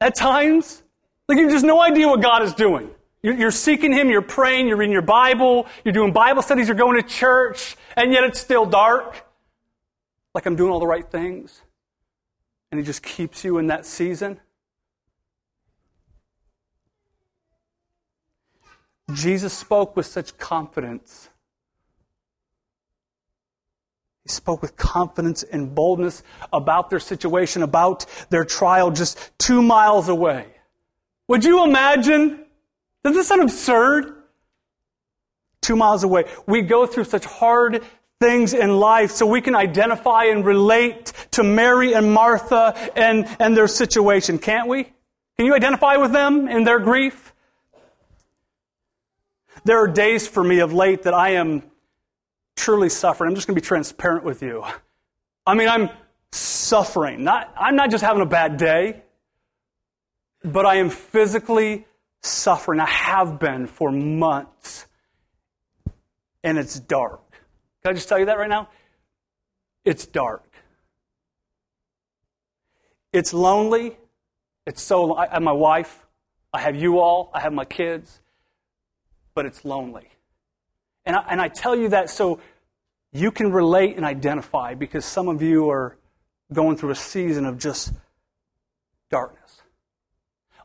at 0.00 0.16
times? 0.16 0.82
Like 1.28 1.38
you 1.38 1.44
have 1.44 1.52
just 1.52 1.64
no 1.64 1.80
idea 1.80 2.08
what 2.08 2.20
God 2.20 2.42
is 2.42 2.52
doing. 2.52 2.90
You're 3.22 3.52
seeking 3.52 3.92
Him, 3.92 4.10
you're 4.10 4.22
praying, 4.22 4.66
you're 4.66 4.76
reading 4.76 4.92
your 4.92 5.02
Bible, 5.02 5.68
you're 5.84 5.94
doing 5.94 6.12
Bible 6.12 6.42
studies, 6.42 6.66
you're 6.66 6.76
going 6.76 7.00
to 7.00 7.08
church, 7.08 7.76
and 7.96 8.12
yet 8.12 8.24
it's 8.24 8.40
still 8.40 8.66
dark. 8.66 9.24
like 10.34 10.46
I'm 10.46 10.56
doing 10.56 10.72
all 10.72 10.80
the 10.80 10.86
right 10.86 11.08
things, 11.08 11.62
and 12.74 12.80
He 12.80 12.84
just 12.84 13.04
keeps 13.04 13.44
you 13.44 13.58
in 13.58 13.68
that 13.68 13.86
season. 13.86 14.40
Jesus 19.12 19.52
spoke 19.52 19.94
with 19.96 20.06
such 20.06 20.36
confidence. 20.38 21.28
He 24.24 24.28
spoke 24.28 24.60
with 24.60 24.76
confidence 24.76 25.44
and 25.44 25.72
boldness 25.72 26.24
about 26.52 26.90
their 26.90 26.98
situation, 26.98 27.62
about 27.62 28.06
their 28.30 28.44
trial 28.44 28.90
just 28.90 29.30
two 29.38 29.62
miles 29.62 30.08
away. 30.08 30.48
Would 31.28 31.44
you 31.44 31.62
imagine? 31.62 32.44
Does 33.04 33.14
this 33.14 33.28
sound 33.28 33.42
absurd? 33.42 34.16
Two 35.62 35.76
miles 35.76 36.02
away. 36.02 36.24
We 36.48 36.62
go 36.62 36.86
through 36.86 37.04
such 37.04 37.24
hard 37.24 37.84
things 38.20 38.54
in 38.54 38.78
life 38.78 39.10
so 39.10 39.26
we 39.26 39.40
can 39.40 39.54
identify 39.54 40.24
and 40.24 40.44
relate 40.44 41.12
to 41.32 41.42
Mary 41.42 41.94
and 41.94 42.12
Martha 42.12 42.74
and, 42.96 43.26
and 43.38 43.56
their 43.56 43.68
situation, 43.68 44.38
can't 44.38 44.68
we? 44.68 44.84
Can 45.36 45.46
you 45.46 45.54
identify 45.54 45.96
with 45.96 46.12
them 46.12 46.48
in 46.48 46.64
their 46.64 46.78
grief? 46.78 47.32
There 49.64 49.78
are 49.78 49.88
days 49.88 50.28
for 50.28 50.44
me 50.44 50.60
of 50.60 50.72
late 50.72 51.04
that 51.04 51.14
I 51.14 51.30
am 51.30 51.62
truly 52.56 52.88
suffering. 52.88 53.30
I'm 53.30 53.34
just 53.34 53.46
going 53.46 53.54
to 53.56 53.60
be 53.60 53.66
transparent 53.66 54.24
with 54.24 54.42
you. 54.42 54.64
I 55.46 55.54
mean, 55.54 55.68
I'm 55.68 55.90
suffering. 56.32 57.24
Not, 57.24 57.52
I'm 57.58 57.76
not 57.76 57.90
just 57.90 58.04
having 58.04 58.22
a 58.22 58.26
bad 58.26 58.56
day, 58.56 59.02
but 60.44 60.66
I 60.66 60.76
am 60.76 60.90
physically 60.90 61.86
suffering. 62.22 62.80
I 62.80 62.86
have 62.86 63.38
been 63.38 63.66
for 63.66 63.90
months. 63.90 64.86
And 66.42 66.58
it's 66.58 66.78
dark. 66.78 67.23
Can 67.84 67.90
I 67.90 67.94
just 67.96 68.08
tell 68.08 68.18
you 68.18 68.26
that 68.26 68.38
right 68.38 68.48
now? 68.48 68.68
It's 69.84 70.06
dark. 70.06 70.50
It's 73.12 73.34
lonely. 73.34 73.98
It's 74.64 74.82
so. 74.82 75.14
I 75.14 75.28
have 75.28 75.42
my 75.42 75.52
wife. 75.52 76.06
I 76.50 76.60
have 76.60 76.76
you 76.76 76.98
all. 76.98 77.30
I 77.34 77.40
have 77.40 77.52
my 77.52 77.66
kids. 77.66 78.20
But 79.34 79.44
it's 79.44 79.66
lonely. 79.66 80.08
And 81.04 81.14
I, 81.14 81.24
and 81.28 81.42
I 81.42 81.48
tell 81.48 81.76
you 81.76 81.90
that 81.90 82.08
so 82.08 82.40
you 83.12 83.30
can 83.30 83.52
relate 83.52 83.96
and 83.96 84.04
identify 84.06 84.72
because 84.72 85.04
some 85.04 85.28
of 85.28 85.42
you 85.42 85.68
are 85.68 85.98
going 86.54 86.78
through 86.78 86.90
a 86.90 86.96
season 86.96 87.44
of 87.44 87.58
just 87.58 87.92
darkness. 89.10 89.60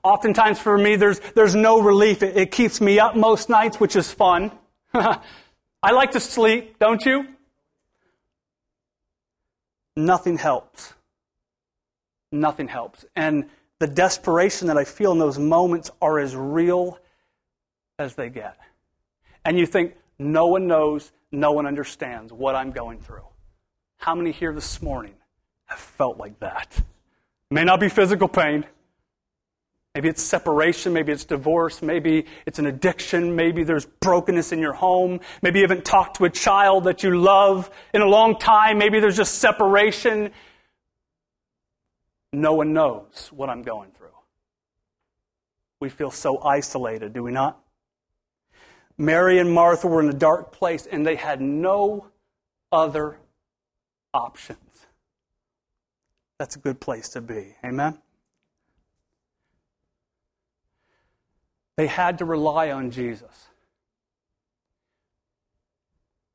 Oftentimes 0.03 0.57
for 0.57 0.77
me, 0.77 0.95
there's, 0.95 1.19
there's 1.35 1.53
no 1.55 1.81
relief. 1.81 2.23
It, 2.23 2.37
it 2.37 2.51
keeps 2.51 2.79
me 2.79 2.97
up 2.97 3.17
most 3.17 3.49
nights, 3.49 3.77
which 3.77 3.97
is 3.97 4.09
fun. 4.09 4.51
I 5.81 5.91
like 5.91 6.11
to 6.11 6.19
sleep, 6.19 6.77
don't 6.79 7.05
you? 7.05 7.27
Nothing 9.95 10.37
helps. 10.37 10.93
Nothing 12.31 12.67
helps. 12.67 13.05
And 13.15 13.49
the 13.79 13.87
desperation 13.87 14.67
that 14.67 14.77
I 14.77 14.83
feel 14.83 15.11
in 15.11 15.19
those 15.19 15.39
moments 15.39 15.89
are 16.01 16.19
as 16.19 16.35
real 16.35 16.99
as 17.97 18.15
they 18.15 18.29
get. 18.29 18.57
And 19.45 19.57
you 19.57 19.65
think, 19.65 19.95
no 20.17 20.47
one 20.47 20.67
knows, 20.67 21.11
no 21.31 21.53
one 21.53 21.65
understands 21.65 22.33
what 22.33 22.55
I'm 22.55 22.71
going 22.71 22.99
through. 22.99 23.25
How 23.97 24.15
many 24.15 24.31
here 24.31 24.53
this 24.53 24.81
morning 24.81 25.15
have 25.65 25.79
felt 25.79 26.17
like 26.17 26.39
that? 26.39 26.81
May 27.49 27.63
not 27.63 27.79
be 27.79 27.89
physical 27.89 28.27
pain. 28.27 28.65
Maybe 29.95 30.07
it's 30.07 30.21
separation, 30.21 30.93
maybe 30.93 31.11
it's 31.11 31.25
divorce, 31.25 31.81
maybe 31.81 32.25
it's 32.45 32.59
an 32.59 32.67
addiction, 32.67 33.35
maybe 33.35 33.63
there's 33.63 33.85
brokenness 33.85 34.51
in 34.51 34.59
your 34.59 34.73
home, 34.73 35.19
maybe 35.41 35.59
you 35.59 35.63
haven't 35.63 35.83
talked 35.83 36.17
to 36.17 36.25
a 36.25 36.29
child 36.29 36.83
that 36.83 37.01
you 37.01 37.17
love 37.17 37.71
in 37.93 38.01
a 38.01 38.05
long 38.05 38.37
time, 38.37 38.77
maybe 38.77 38.99
there's 38.99 39.17
just 39.17 39.35
separation. 39.35 40.31
No 42.31 42.53
one 42.53 42.71
knows 42.71 43.31
what 43.33 43.49
I'm 43.49 43.63
going 43.63 43.89
through. 43.91 44.07
We 45.79 45.89
feel 45.89 46.11
so 46.11 46.39
isolated, 46.43 47.13
do 47.13 47.23
we 47.23 47.31
not? 47.31 47.59
Mary 48.95 49.39
and 49.39 49.51
Martha 49.51 49.87
were 49.87 50.01
in 50.01 50.09
a 50.09 50.13
dark 50.13 50.51
place 50.51 50.85
and 50.85 51.07
they 51.07 51.15
had 51.15 51.41
no 51.41 52.07
other 52.71 53.17
options. 54.13 54.85
That's 56.37 56.55
a 56.57 56.59
good 56.59 56.79
place 56.79 57.09
to 57.09 57.21
be. 57.21 57.55
Amen? 57.65 57.97
They 61.79 61.87
had 61.87 62.17
to 62.17 62.25
rely 62.25 62.71
on 62.71 62.91
Jesus. 62.91 63.47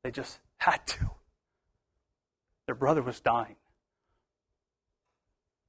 They 0.03 0.09
just 0.09 0.39
had 0.57 0.87
to. 0.87 1.11
Their 2.65 2.73
brother 2.73 3.03
was 3.03 3.19
dying. 3.19 3.55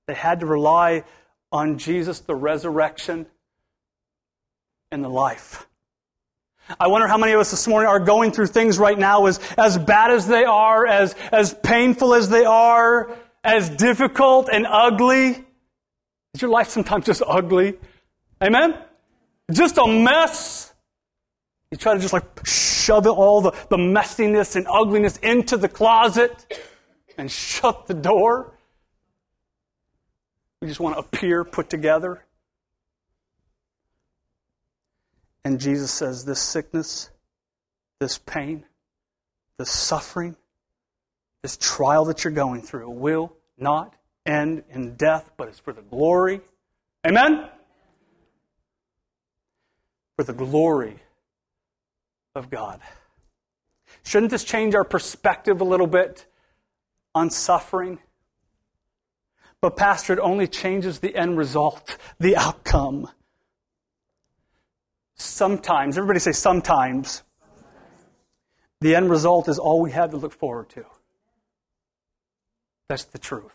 They 0.07 0.15
had 0.15 0.41
to 0.41 0.47
rely 0.47 1.05
on 1.53 1.77
Jesus, 1.77 2.21
the 2.21 2.35
resurrection, 2.35 3.27
and 4.91 5.05
the 5.05 5.11
life. 5.11 5.69
I 6.81 6.87
wonder 6.87 7.07
how 7.07 7.19
many 7.19 7.33
of 7.33 7.41
us 7.41 7.51
this 7.51 7.69
morning 7.69 7.91
are 7.91 8.01
going 8.01 8.33
through 8.33 8.47
things 8.47 8.79
right 8.79 8.99
now 8.99 9.27
as, 9.27 9.39
as 9.59 9.77
bad 9.77 10.11
as 10.11 10.27
they 10.27 10.45
are, 10.45 10.87
as, 10.87 11.15
as 11.31 11.53
painful 11.53 12.15
as 12.15 12.31
they 12.31 12.47
are, 12.47 13.15
as 13.45 13.69
difficult 13.69 14.49
and 14.51 14.67
ugly. 14.67 15.45
Is 16.33 16.41
your 16.41 16.51
life 16.51 16.71
sometimes 16.71 17.05
just 17.05 17.23
ugly? 17.27 17.75
Amen? 18.43 18.79
Just 19.53 19.79
a 19.79 19.87
mess. 19.87 20.73
You 21.71 21.77
try 21.77 21.95
to 21.95 22.01
just 22.01 22.13
like 22.13 22.47
shove 22.47 23.07
all 23.07 23.41
the, 23.41 23.53
the 23.71 23.77
messiness 23.77 24.57
and 24.57 24.67
ugliness 24.69 25.17
into 25.19 25.57
the 25.57 25.69
closet 25.69 26.55
and 27.19 27.31
shut 27.31 27.87
the 27.87 27.95
door. 27.95 28.53
We 30.61 30.69
just 30.69 30.81
want 30.81 30.97
to 30.97 31.01
appear 31.01 31.45
put 31.45 31.69
together. 31.69 32.25
And 35.45 35.61
Jesus 35.61 35.93
says, 35.93 36.25
This 36.25 36.41
sickness, 36.41 37.11
this 38.01 38.19
pain, 38.19 38.65
this 39.59 39.71
suffering, 39.71 40.37
this 41.43 41.57
trial 41.57 42.05
that 42.07 42.25
you're 42.25 42.33
going 42.33 42.63
through 42.63 42.91
will 42.91 43.33
not 43.57 43.95
end 44.25 44.65
in 44.71 44.97
death, 44.97 45.31
but 45.37 45.49
it's 45.49 45.61
for 45.61 45.73
the 45.73 45.83
glory. 45.83 46.41
Amen? 47.07 47.49
For 50.17 50.25
the 50.25 50.33
glory 50.33 50.99
of 52.35 52.51
God. 52.51 52.81
Shouldn't 54.03 54.31
this 54.31 54.45
change 54.45 54.75
our 54.75 54.85
perspective 54.85 55.61
a 55.61 55.65
little 55.65 55.87
bit 55.87 56.27
on 57.15 57.31
suffering? 57.31 57.99
But, 59.61 59.77
Pastor, 59.77 60.13
it 60.13 60.19
only 60.21 60.47
changes 60.47 61.01
the 61.01 61.15
end 61.15 61.37
result, 61.37 61.97
the 62.19 62.37
outcome. 62.37 63.09
Sometimes, 65.17 65.97
everybody 65.97 66.21
say 66.21 66.33
sometimes, 66.33 67.23
the 68.81 68.95
end 68.95 69.11
result 69.11 69.49
is 69.49 69.59
all 69.59 69.81
we 69.81 69.93
have 69.93 70.11
to 70.11 70.19
look 70.19 70.33
forward 70.33 70.69
to. 70.71 70.85
That's 72.89 73.05
the 73.05 73.19
truth. 73.19 73.55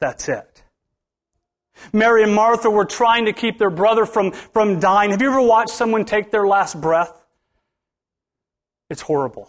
That's 0.00 0.28
it. 0.28 0.62
Mary 1.92 2.22
and 2.22 2.34
Martha 2.34 2.70
were 2.70 2.84
trying 2.84 3.26
to 3.26 3.32
keep 3.32 3.58
their 3.58 3.70
brother 3.70 4.06
from, 4.06 4.32
from 4.32 4.80
dying. 4.80 5.10
Have 5.10 5.22
you 5.22 5.30
ever 5.30 5.40
watched 5.40 5.70
someone 5.70 6.04
take 6.04 6.30
their 6.30 6.46
last 6.46 6.80
breath? 6.80 7.24
It's 8.88 9.02
horrible. 9.02 9.48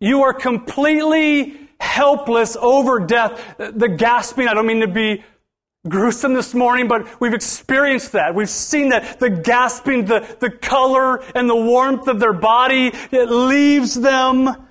You 0.00 0.22
are 0.22 0.32
completely 0.32 1.68
helpless 1.80 2.56
over 2.60 3.00
death. 3.00 3.56
The 3.58 3.88
gasping, 3.88 4.48
I 4.48 4.54
don't 4.54 4.66
mean 4.66 4.80
to 4.80 4.88
be 4.88 5.24
gruesome 5.88 6.34
this 6.34 6.54
morning, 6.54 6.88
but 6.88 7.20
we've 7.20 7.34
experienced 7.34 8.12
that. 8.12 8.34
We've 8.34 8.48
seen 8.48 8.90
that 8.90 9.20
the 9.20 9.30
gasping, 9.30 10.04
the, 10.04 10.36
the 10.40 10.50
color 10.50 11.22
and 11.34 11.48
the 11.48 11.56
warmth 11.56 12.08
of 12.08 12.20
their 12.20 12.32
body, 12.32 12.92
it 13.10 13.30
leaves 13.30 13.94
them. 13.94 14.66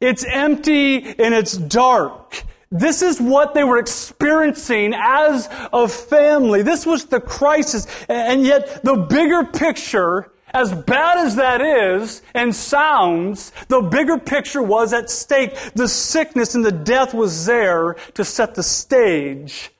It's 0.00 0.24
empty 0.24 1.04
and 1.04 1.34
it's 1.34 1.56
dark. 1.56 2.44
This 2.70 3.00
is 3.00 3.20
what 3.20 3.54
they 3.54 3.64
were 3.64 3.78
experiencing 3.78 4.94
as 4.94 5.48
a 5.72 5.88
family. 5.88 6.62
This 6.62 6.84
was 6.84 7.06
the 7.06 7.20
crisis. 7.20 7.86
And 8.08 8.44
yet 8.44 8.84
the 8.84 8.96
bigger 8.96 9.44
picture, 9.44 10.30
as 10.52 10.72
bad 10.72 11.18
as 11.18 11.36
that 11.36 11.62
is 11.62 12.20
and 12.34 12.54
sounds, 12.54 13.52
the 13.68 13.80
bigger 13.80 14.18
picture 14.18 14.62
was 14.62 14.92
at 14.92 15.08
stake. 15.08 15.56
The 15.74 15.88
sickness 15.88 16.54
and 16.54 16.64
the 16.64 16.72
death 16.72 17.14
was 17.14 17.46
there 17.46 17.96
to 18.14 18.24
set 18.24 18.54
the 18.54 18.62
stage 18.62 19.70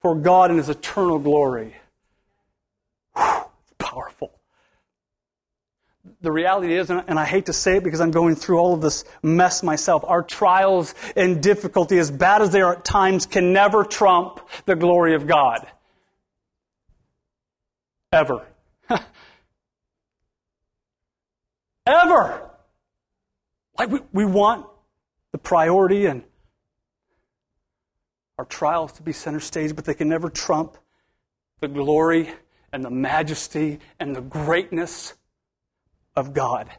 for 0.00 0.14
God 0.14 0.50
in 0.50 0.56
His 0.56 0.70
eternal 0.70 1.18
glory. 1.18 1.76
Whew, 3.14 3.44
powerful. 3.78 4.32
The 6.22 6.30
reality 6.30 6.76
is, 6.76 6.88
and 6.88 7.18
I 7.18 7.24
hate 7.24 7.46
to 7.46 7.52
say 7.52 7.78
it 7.78 7.84
because 7.84 8.00
I'm 8.00 8.12
going 8.12 8.36
through 8.36 8.58
all 8.58 8.74
of 8.74 8.80
this 8.80 9.04
mess 9.24 9.64
myself, 9.64 10.04
our 10.06 10.22
trials 10.22 10.94
and 11.16 11.42
difficulty, 11.42 11.98
as 11.98 12.12
bad 12.12 12.42
as 12.42 12.50
they 12.50 12.60
are 12.60 12.76
at 12.76 12.84
times, 12.84 13.26
can 13.26 13.52
never 13.52 13.82
trump 13.82 14.38
the 14.64 14.76
glory 14.76 15.16
of 15.16 15.26
God. 15.26 15.66
Ever. 18.12 18.46
Ever. 21.86 22.50
Like 23.76 23.90
we, 23.90 23.98
we 24.12 24.24
want 24.24 24.66
the 25.32 25.38
priority 25.38 26.06
and 26.06 26.22
our 28.38 28.44
trials 28.44 28.92
to 28.92 29.02
be 29.02 29.12
center 29.12 29.40
stage, 29.40 29.74
but 29.74 29.86
they 29.86 29.94
can 29.94 30.08
never 30.08 30.30
trump 30.30 30.76
the 31.58 31.66
glory 31.66 32.30
and 32.72 32.84
the 32.84 32.90
majesty 32.90 33.80
and 33.98 34.14
the 34.14 34.20
greatness 34.20 35.14
of 36.14 36.32
God. 36.34 36.70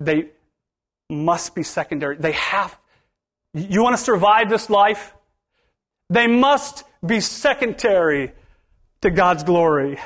They 0.00 0.28
must 1.10 1.54
be 1.54 1.62
secondary. 1.62 2.16
They 2.16 2.32
have, 2.32 2.76
you 3.52 3.82
want 3.82 3.96
to 3.96 4.02
survive 4.02 4.48
this 4.48 4.70
life? 4.70 5.14
They 6.10 6.26
must 6.26 6.84
be 7.04 7.20
secondary 7.20 8.32
to 9.02 9.10
God's 9.10 9.44
glory. 9.44 9.98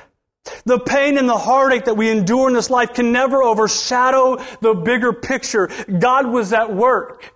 The 0.65 0.79
pain 0.79 1.19
and 1.19 1.29
the 1.29 1.37
heartache 1.37 1.85
that 1.85 1.97
we 1.97 2.11
endure 2.11 2.49
in 2.49 2.55
this 2.55 2.71
life 2.71 2.95
can 2.95 3.13
never 3.13 3.43
overshadow 3.43 4.37
the 4.61 4.75
bigger 4.75 5.13
picture. 5.13 5.69
God 5.87 6.27
was 6.27 6.53
at 6.53 6.75
work. 6.75 7.35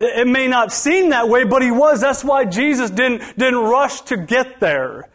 It 0.00 0.26
may 0.26 0.48
not 0.48 0.72
seem 0.72 1.10
that 1.10 1.28
way, 1.28 1.44
but 1.44 1.62
He 1.62 1.70
was. 1.70 2.00
That's 2.00 2.24
why 2.24 2.44
Jesus 2.44 2.90
didn't, 2.90 3.38
didn't 3.38 3.60
rush 3.60 4.00
to 4.02 4.16
get 4.16 4.60
there. 4.60 5.08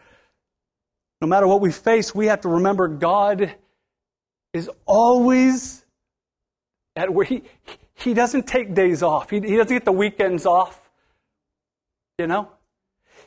No 1.21 1.27
matter 1.27 1.47
what 1.47 1.61
we 1.61 1.71
face, 1.71 2.15
we 2.15 2.27
have 2.27 2.41
to 2.41 2.49
remember 2.49 2.87
God 2.87 3.53
is 4.53 4.69
always 4.85 5.85
at 6.95 7.13
where 7.13 7.25
He, 7.25 7.43
he 7.95 8.13
doesn't 8.13 8.47
take 8.47 8.73
days 8.73 9.01
off. 9.03 9.29
He, 9.29 9.39
he 9.39 9.55
doesn't 9.55 9.75
get 9.75 9.85
the 9.85 9.91
weekends 9.91 10.45
off. 10.45 10.89
You 12.17 12.27
know? 12.27 12.51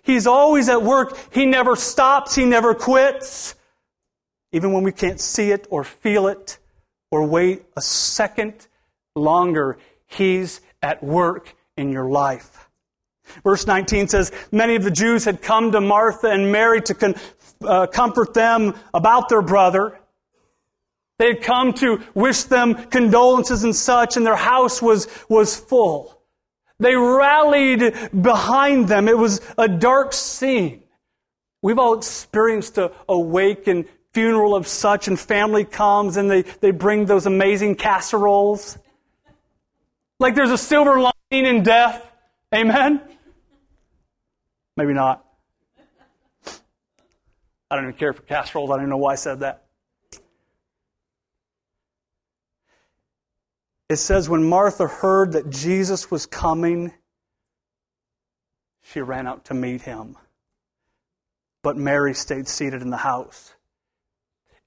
He's 0.02 0.26
always 0.26 0.68
at 0.68 0.82
work. 0.82 1.16
He 1.32 1.46
never 1.46 1.76
stops. 1.76 2.34
He 2.34 2.44
never 2.44 2.74
quits. 2.74 3.54
Even 4.52 4.72
when 4.72 4.82
we 4.82 4.92
can't 4.92 5.20
see 5.20 5.50
it 5.50 5.66
or 5.70 5.84
feel 5.84 6.26
it 6.26 6.58
or 7.10 7.26
wait 7.26 7.64
a 7.76 7.80
second 7.80 8.66
longer, 9.14 9.78
He's 10.06 10.60
at 10.82 11.02
work 11.04 11.54
in 11.76 11.92
your 11.92 12.08
life. 12.08 12.68
Verse 13.44 13.66
19 13.66 14.08
says, 14.08 14.32
Many 14.50 14.74
of 14.74 14.82
the 14.82 14.90
Jews 14.90 15.24
had 15.24 15.40
come 15.40 15.70
to 15.72 15.80
Martha 15.80 16.28
and 16.28 16.50
Mary 16.50 16.80
to 16.82 16.94
con- 16.94 17.14
uh, 17.62 17.86
comfort 17.86 18.34
them 18.34 18.74
about 18.92 19.28
their 19.28 19.42
brother. 19.42 19.99
They 21.20 21.26
had 21.26 21.42
come 21.42 21.74
to 21.74 22.00
wish 22.14 22.44
them 22.44 22.74
condolences 22.86 23.62
and 23.62 23.76
such, 23.76 24.16
and 24.16 24.24
their 24.24 24.36
house 24.36 24.80
was, 24.80 25.06
was 25.28 25.54
full. 25.54 26.18
They 26.78 26.94
rallied 26.94 27.92
behind 28.22 28.88
them. 28.88 29.06
It 29.06 29.18
was 29.18 29.42
a 29.58 29.68
dark 29.68 30.14
scene. 30.14 30.82
We've 31.60 31.78
all 31.78 31.92
experienced 31.92 32.78
a, 32.78 32.92
a 33.06 33.20
wake 33.20 33.66
and 33.66 33.84
funeral 34.14 34.54
of 34.54 34.66
such, 34.66 35.08
and 35.08 35.20
family 35.20 35.66
comes 35.66 36.16
and 36.16 36.30
they, 36.30 36.40
they 36.40 36.70
bring 36.70 37.04
those 37.04 37.26
amazing 37.26 37.74
casseroles. 37.74 38.78
Like 40.20 40.34
there's 40.34 40.52
a 40.52 40.56
silver 40.56 40.98
lining 41.02 41.44
in 41.44 41.62
death. 41.62 42.10
Amen? 42.54 42.98
Maybe 44.74 44.94
not. 44.94 45.22
I 47.70 47.76
don't 47.76 47.84
even 47.84 47.98
care 47.98 48.14
for 48.14 48.22
casseroles. 48.22 48.70
I 48.70 48.76
don't 48.76 48.84
even 48.84 48.90
know 48.90 48.96
why 48.96 49.12
I 49.12 49.16
said 49.16 49.40
that. 49.40 49.66
It 53.90 53.96
says 53.96 54.28
when 54.28 54.48
Martha 54.48 54.86
heard 54.86 55.32
that 55.32 55.50
Jesus 55.50 56.12
was 56.12 56.24
coming, 56.24 56.92
she 58.82 59.00
ran 59.00 59.26
out 59.26 59.46
to 59.46 59.54
meet 59.54 59.82
him. 59.82 60.16
But 61.64 61.76
Mary 61.76 62.14
stayed 62.14 62.46
seated 62.46 62.82
in 62.82 62.90
the 62.90 62.98
house. 62.98 63.52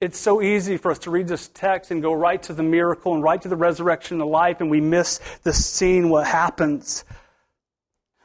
It's 0.01 0.19
so 0.19 0.41
easy 0.41 0.75
for 0.75 0.91
us 0.91 0.99
to 0.99 1.09
read 1.09 1.29
this 1.29 1.47
text 1.47 1.89
and 1.89 2.01
go 2.01 2.12
right 2.12 2.43
to 2.43 2.53
the 2.53 2.63
miracle 2.63 3.13
and 3.13 3.23
right 3.23 3.41
to 3.41 3.47
the 3.47 3.55
resurrection 3.55 4.19
of 4.19 4.27
life, 4.27 4.59
and 4.59 4.69
we 4.69 4.81
miss 4.81 5.21
the 5.43 5.53
scene, 5.53 6.09
what 6.09 6.27
happens. 6.27 7.05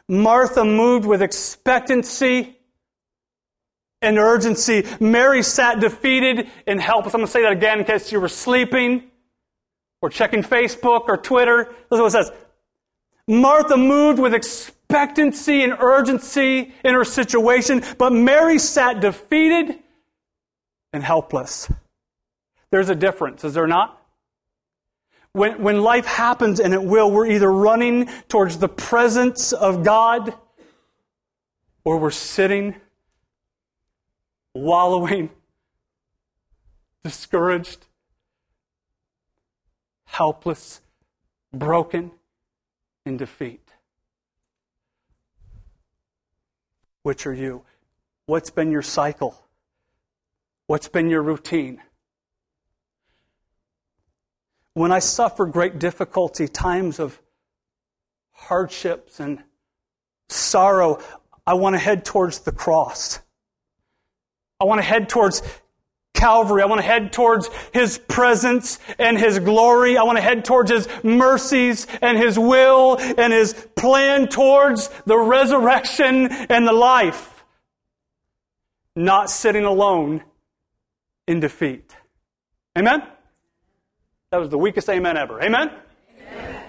Martha 0.08 0.64
moved 0.64 1.06
with 1.06 1.22
expectancy 1.22 2.58
and 4.02 4.18
urgency. 4.18 4.84
Mary 4.98 5.44
sat 5.44 5.78
defeated 5.78 6.48
and 6.66 6.80
helpless. 6.80 7.14
I'm 7.14 7.20
going 7.20 7.28
to 7.28 7.32
say 7.32 7.42
that 7.42 7.52
again 7.52 7.78
in 7.78 7.84
case 7.84 8.10
you 8.10 8.20
were 8.20 8.26
sleeping 8.26 9.12
or 10.00 10.10
checking 10.10 10.42
Facebook 10.42 11.04
or 11.08 11.16
Twitter. 11.16 11.62
Is 11.90 12.00
what 12.00 12.06
it 12.06 12.10
says. 12.10 12.32
Martha 13.26 13.76
moved 13.76 14.18
with 14.18 14.32
expectancy 14.32 15.62
and 15.62 15.74
urgency 15.78 16.72
in 16.82 16.94
her 16.94 17.04
situation, 17.04 17.82
but 17.98 18.10
Mary 18.10 18.58
sat 18.58 19.00
defeated 19.00 19.78
and 20.92 21.02
helpless. 21.02 21.70
There's 22.70 22.88
a 22.88 22.94
difference, 22.94 23.44
is 23.44 23.54
there 23.54 23.66
not? 23.66 24.02
When, 25.32 25.62
when 25.62 25.82
life 25.82 26.06
happens, 26.06 26.58
and 26.58 26.72
it 26.72 26.82
will, 26.82 27.10
we're 27.10 27.26
either 27.26 27.52
running 27.52 28.08
towards 28.28 28.58
the 28.58 28.68
presence 28.68 29.52
of 29.52 29.84
God 29.84 30.34
or 31.84 31.98
we're 31.98 32.10
sitting, 32.10 32.74
wallowing, 34.54 35.30
discouraged, 37.04 37.87
helpless, 40.08 40.80
broken, 41.52 42.10
in 43.06 43.16
defeat. 43.16 43.62
Which 47.02 47.26
are 47.26 47.34
you? 47.34 47.62
What's 48.26 48.50
been 48.50 48.72
your 48.72 48.82
cycle? 48.82 49.40
What's 50.66 50.88
been 50.88 51.08
your 51.08 51.22
routine? 51.22 51.80
When 54.74 54.92
I 54.92 54.98
suffer 54.98 55.46
great 55.46 55.78
difficulty, 55.78 56.48
times 56.48 56.98
of 56.98 57.20
hardships 58.32 59.20
and 59.20 59.42
sorrow, 60.28 61.00
I 61.46 61.54
want 61.54 61.74
to 61.74 61.78
head 61.78 62.04
towards 62.04 62.40
the 62.40 62.52
cross. 62.52 63.20
I 64.60 64.64
want 64.64 64.80
to 64.80 64.86
head 64.86 65.08
towards 65.08 65.42
Calvary. 66.18 66.62
I 66.62 66.66
want 66.66 66.80
to 66.80 66.86
head 66.86 67.12
towards 67.12 67.48
His 67.72 67.96
presence 67.96 68.78
and 68.98 69.16
His 69.16 69.38
glory. 69.38 69.96
I 69.96 70.02
want 70.02 70.18
to 70.18 70.22
head 70.22 70.44
towards 70.44 70.70
His 70.70 70.88
mercies 71.04 71.86
and 72.02 72.18
His 72.18 72.38
will 72.38 72.98
and 72.98 73.32
His 73.32 73.54
plan 73.76 74.28
towards 74.28 74.88
the 75.06 75.16
resurrection 75.16 76.26
and 76.26 76.66
the 76.66 76.72
life. 76.72 77.44
Not 78.96 79.30
sitting 79.30 79.64
alone 79.64 80.24
in 81.28 81.38
defeat. 81.38 81.94
Amen? 82.76 83.02
That 84.30 84.38
was 84.38 84.50
the 84.50 84.58
weakest 84.58 84.88
amen 84.90 85.16
ever. 85.16 85.40
Amen? 85.40 85.70
amen? 86.32 86.64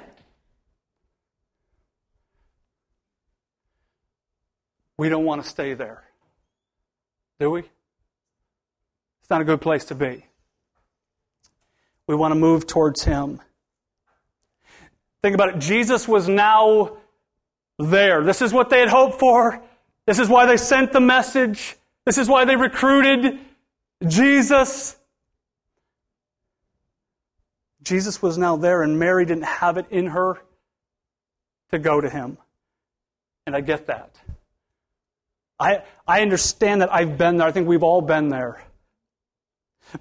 We 4.97 5.09
don't 5.09 5.25
want 5.25 5.43
to 5.43 5.49
stay 5.49 5.73
there. 5.73 6.03
Do 7.39 7.49
we? 7.49 7.63
It's 9.29 9.31
not 9.31 9.41
a 9.41 9.45
good 9.45 9.61
place 9.61 9.85
to 9.85 9.93
be. 9.93 10.25
We 12.07 12.15
want 12.15 12.31
to 12.31 12.35
move 12.35 12.65
towards 12.65 13.03
Him. 13.03 13.39
Think 15.21 15.35
about 15.35 15.49
it. 15.49 15.59
Jesus 15.59 16.07
was 16.07 16.27
now 16.27 16.97
there. 17.77 18.23
This 18.23 18.41
is 18.41 18.51
what 18.51 18.71
they 18.71 18.79
had 18.79 18.89
hoped 18.89 19.19
for. 19.19 19.61
This 20.07 20.17
is 20.17 20.29
why 20.29 20.47
they 20.47 20.57
sent 20.57 20.93
the 20.93 20.99
message. 20.99 21.75
This 22.07 22.17
is 22.17 22.27
why 22.27 22.45
they 22.45 22.55
recruited 22.55 23.37
Jesus. 24.07 24.95
Jesus 27.83 28.23
was 28.23 28.35
now 28.35 28.55
there, 28.55 28.81
and 28.81 28.97
Mary 28.97 29.27
didn't 29.27 29.43
have 29.43 29.77
it 29.77 29.85
in 29.91 30.07
her 30.07 30.41
to 31.69 31.77
go 31.77 32.01
to 32.01 32.09
him. 32.09 32.39
And 33.45 33.55
I 33.55 33.61
get 33.61 33.85
that. 33.85 34.15
I, 35.59 35.83
I 36.07 36.23
understand 36.23 36.81
that 36.81 36.91
I've 36.91 37.15
been 37.19 37.37
there. 37.37 37.47
I 37.47 37.51
think 37.51 37.67
we've 37.67 37.83
all 37.83 38.01
been 38.01 38.29
there. 38.29 38.63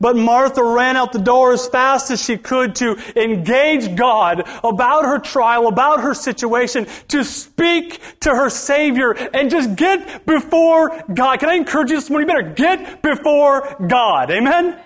But 0.00 0.16
Martha 0.16 0.62
ran 0.62 0.96
out 0.96 1.12
the 1.12 1.18
door 1.18 1.52
as 1.52 1.66
fast 1.66 2.10
as 2.10 2.22
she 2.22 2.36
could 2.36 2.74
to 2.76 2.96
engage 3.16 3.96
God 3.96 4.48
about 4.62 5.04
her 5.04 5.18
trial, 5.18 5.66
about 5.66 6.00
her 6.00 6.14
situation, 6.14 6.86
to 7.08 7.24
speak 7.24 8.00
to 8.20 8.30
her 8.30 8.50
Savior 8.50 9.12
and 9.12 9.50
just 9.50 9.76
get 9.76 10.26
before 10.26 11.02
God. 11.12 11.40
Can 11.40 11.48
I 11.48 11.54
encourage 11.54 11.90
you 11.90 11.96
this 11.96 12.10
morning? 12.10 12.28
You 12.28 12.34
better 12.34 12.54
get 12.54 13.02
before 13.02 13.76
God. 13.86 14.30
Amen? 14.30 14.78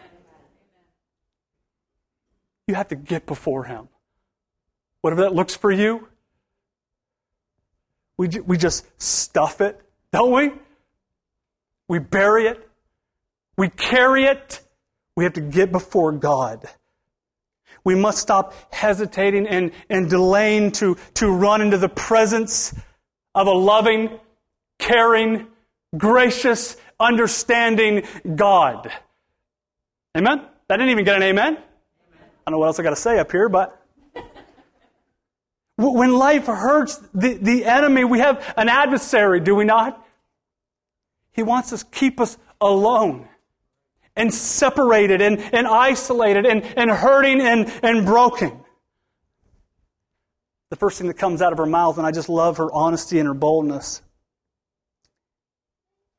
You 2.68 2.76
have 2.76 2.88
to 2.88 2.96
get 2.96 3.26
before 3.26 3.64
Him. 3.64 3.88
Whatever 5.00 5.22
that 5.22 5.34
looks 5.34 5.56
for 5.56 5.70
you, 5.70 6.08
we, 8.16 8.28
we 8.28 8.56
just 8.56 8.86
stuff 9.02 9.60
it, 9.60 9.80
don't 10.12 10.32
we? 10.32 10.52
We 11.88 11.98
bury 11.98 12.46
it. 12.46 12.68
We 13.56 13.68
carry 13.68 14.24
it. 14.24 14.60
We 15.16 15.24
have 15.24 15.34
to 15.34 15.40
get 15.40 15.72
before 15.72 16.12
God. 16.12 16.68
We 17.84 17.94
must 17.94 18.18
stop 18.18 18.54
hesitating 18.72 19.46
and, 19.46 19.72
and 19.90 20.08
delaying 20.08 20.72
to, 20.72 20.96
to 21.14 21.28
run 21.28 21.60
into 21.60 21.78
the 21.78 21.88
presence 21.88 22.74
of 23.34 23.46
a 23.46 23.52
loving, 23.52 24.18
caring, 24.78 25.48
gracious, 25.96 26.76
understanding 27.00 28.04
God. 28.36 28.92
Amen? 30.16 30.46
That 30.68 30.76
didn't 30.76 30.90
even 30.90 31.04
get 31.04 31.16
an 31.16 31.22
amen. 31.22 31.54
amen. 31.54 31.64
I 32.46 32.50
don't 32.50 32.52
know 32.52 32.58
what 32.58 32.66
else 32.66 32.78
I 32.78 32.82
got 32.82 32.90
to 32.90 32.96
say 32.96 33.18
up 33.18 33.32
here, 33.32 33.48
but 33.48 33.78
When 35.76 36.12
life 36.12 36.46
hurts 36.46 36.98
the, 37.12 37.34
the 37.34 37.64
enemy, 37.64 38.04
we 38.04 38.20
have 38.20 38.54
an 38.56 38.68
adversary, 38.68 39.40
do 39.40 39.54
we 39.54 39.64
not? 39.64 40.06
He 41.32 41.42
wants 41.42 41.70
to 41.70 41.84
keep 41.86 42.20
us 42.20 42.36
alone 42.60 43.28
and 44.16 44.32
separated 44.32 45.22
and, 45.22 45.38
and 45.38 45.66
isolated 45.66 46.46
and, 46.46 46.62
and 46.76 46.90
hurting 46.90 47.40
and, 47.40 47.72
and 47.82 48.04
broken. 48.04 48.60
The 50.70 50.76
first 50.76 50.98
thing 50.98 51.08
that 51.08 51.18
comes 51.18 51.42
out 51.42 51.52
of 51.52 51.58
her 51.58 51.66
mouth, 51.66 51.98
and 51.98 52.06
I 52.06 52.12
just 52.12 52.28
love 52.28 52.56
her 52.58 52.72
honesty 52.72 53.18
and 53.18 53.26
her 53.26 53.34
boldness. 53.34 54.02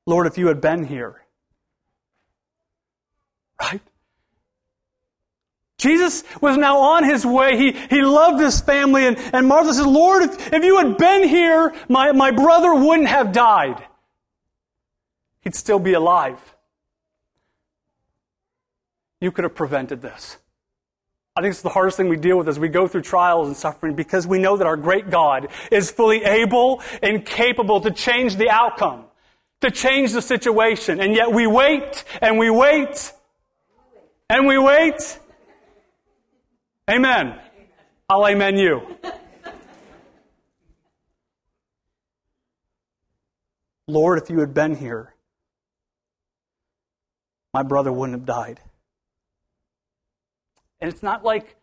Lord, 0.06 0.28
if 0.28 0.38
you 0.38 0.48
had 0.48 0.62
been 0.62 0.84
here, 0.84 1.22
right? 3.60 3.82
Jesus 5.78 6.24
was 6.40 6.56
now 6.56 6.78
on 6.78 7.04
his 7.04 7.26
way. 7.26 7.58
He, 7.58 7.72
he 7.72 8.02
loved 8.02 8.42
his 8.42 8.62
family. 8.62 9.06
And, 9.06 9.18
and 9.18 9.48
Martha 9.48 9.74
says, 9.74 9.86
Lord, 9.86 10.24
if, 10.24 10.54
if 10.54 10.64
you 10.64 10.78
had 10.78 10.98
been 10.98 11.28
here, 11.28 11.74
my, 11.90 12.12
my 12.12 12.32
brother 12.32 12.74
wouldn't 12.74 13.10
have 13.10 13.34
died. 13.34 13.84
He'd 15.42 15.56
still 15.56 15.80
be 15.80 15.94
alive. 15.94 16.53
You 19.24 19.32
could 19.32 19.46
have 19.46 19.56
prevented 19.56 20.02
this. 20.02 20.36
I 21.34 21.40
think 21.40 21.54
it's 21.54 21.62
the 21.62 21.70
hardest 21.70 21.96
thing 21.96 22.10
we 22.10 22.18
deal 22.18 22.38
with 22.38 22.50
as 22.50 22.60
we 22.60 22.68
go 22.68 22.90
through 22.90 23.04
trials 23.04 23.48
and 23.48 23.56
suffering 23.56 23.96
because 23.96 24.28
we 24.28 24.38
know 24.38 24.58
that 24.58 24.68
our 24.68 24.76
great 24.76 25.10
God 25.10 25.48
is 25.72 25.90
fully 25.90 26.26
able 26.26 26.82
and 27.02 27.26
capable 27.26 27.80
to 27.80 27.92
change 27.92 28.36
the 28.36 28.50
outcome, 28.50 29.06
to 29.62 29.72
change 29.72 30.12
the 30.12 30.22
situation. 30.22 31.00
And 31.00 31.16
yet 31.16 31.32
we 31.32 31.48
wait 31.48 32.04
and 32.22 32.38
we 32.38 32.50
wait 32.50 33.14
and 34.30 34.46
we 34.46 34.58
wait. 34.58 35.20
Amen. 36.92 37.40
I'll 38.10 38.28
amen 38.28 38.58
you. 38.58 38.98
Lord, 43.88 44.22
if 44.22 44.30
you 44.30 44.42
had 44.42 44.54
been 44.54 44.76
here, 44.76 45.16
my 47.54 47.64
brother 47.64 47.94
wouldn't 47.94 48.20
have 48.20 48.26
died. 48.26 48.60
And 50.84 50.92
it's 50.92 51.02
not 51.02 51.24
like 51.24 51.56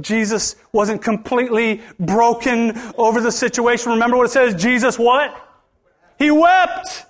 Jesus 0.00 0.56
wasn't 0.72 1.02
completely 1.02 1.82
broken 1.98 2.72
over 2.96 3.20
the 3.20 3.30
situation. 3.30 3.92
Remember 3.92 4.16
what 4.16 4.24
it 4.24 4.30
says? 4.30 4.54
Jesus 4.54 4.98
what? 4.98 5.36
He 6.18 6.30
wept. 6.30 7.04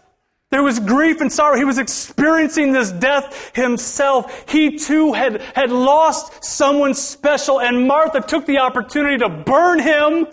There 0.51 0.65
was 0.65 0.81
grief 0.81 1.21
and 1.21 1.33
sorrow. 1.33 1.57
He 1.57 1.65
was 1.65 1.79
experiencing 1.79 2.73
this 2.73 2.91
death 2.91 3.55
himself. 3.55 4.45
He 4.51 4.77
too 4.77 5.13
had, 5.13 5.41
had 5.55 5.71
lost 5.71 6.43
someone 6.45 6.95
special, 6.95 7.61
and 7.61 7.87
Martha 7.87 8.21
took 8.23 8.45
the 8.45 8.59
opportunity 8.59 9.19
to 9.19 9.29
burn 9.29 9.79
him 9.79 10.27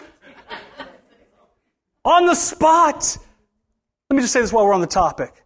on 2.03 2.25
the 2.25 2.33
spot. 2.33 3.17
Let 4.09 4.15
me 4.15 4.23
just 4.23 4.33
say 4.33 4.41
this 4.41 4.51
while 4.51 4.65
we're 4.65 4.73
on 4.73 4.81
the 4.81 4.87
topic. 4.87 5.45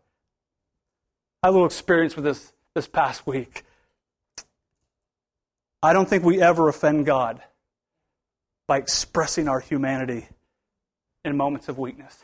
I 1.44 1.48
had 1.48 1.50
a 1.50 1.52
little 1.52 1.68
experience 1.68 2.16
with 2.16 2.24
this 2.24 2.54
this 2.74 2.88
past 2.88 3.28
week. 3.28 3.66
I 5.84 5.94
don't 5.94 6.08
think 6.08 6.24
we 6.24 6.42
ever 6.42 6.70
offend 6.70 7.06
God 7.06 7.42
by 8.68 8.78
expressing 8.78 9.48
our 9.48 9.60
humanity 9.60 10.28
in 11.26 11.36
moments 11.36 11.70
of 11.70 11.78
weakness. 11.78 12.24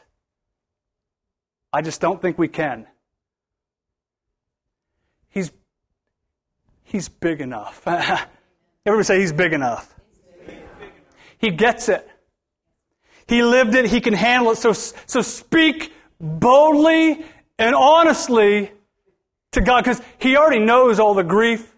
I 1.74 1.82
just 1.82 2.00
don't 2.00 2.22
think 2.22 2.38
we 2.38 2.48
can. 2.48 2.88
He's, 5.30 5.52
he's 6.84 7.10
big 7.10 7.42
enough. 7.42 7.86
Everybody 8.86 9.04
say 9.04 9.20
he's 9.20 9.34
big 9.34 9.54
enough. 9.54 9.94
He 11.38 11.52
gets 11.52 11.90
it. 11.90 12.08
He 13.28 13.44
lived 13.44 13.76
it. 13.76 13.86
He 13.86 14.02
can 14.02 14.14
handle 14.14 14.52
it. 14.52 14.58
So, 14.58 14.74
so 14.74 15.22
speak 15.22 15.92
boldly 16.20 17.26
and 17.60 17.76
honestly 17.76 18.72
to 19.52 19.62
God 19.62 19.84
because 19.84 20.02
He 20.18 20.38
already 20.38 20.64
knows 20.64 21.00
all 21.00 21.14
the 21.14 21.24
grief. 21.24 21.74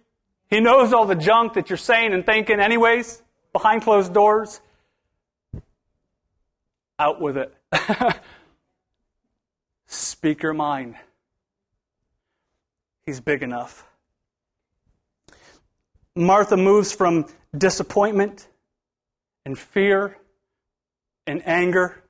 He 0.49 0.59
knows 0.59 0.93
all 0.93 1.05
the 1.05 1.15
junk 1.15 1.53
that 1.53 1.69
you're 1.69 1.77
saying 1.77 2.13
and 2.13 2.25
thinking, 2.25 2.59
anyways, 2.59 3.21
behind 3.53 3.83
closed 3.83 4.13
doors. 4.13 4.61
Out 6.97 7.21
with 7.21 7.37
it. 7.37 7.53
Speak 9.87 10.43
your 10.43 10.53
mind. 10.53 10.95
He's 13.05 13.19
big 13.19 13.43
enough. 13.43 13.85
Martha 16.15 16.57
moves 16.57 16.91
from 16.91 17.27
disappointment 17.57 18.47
and 19.45 19.57
fear 19.57 20.17
and 21.25 21.41
anger 21.47 22.03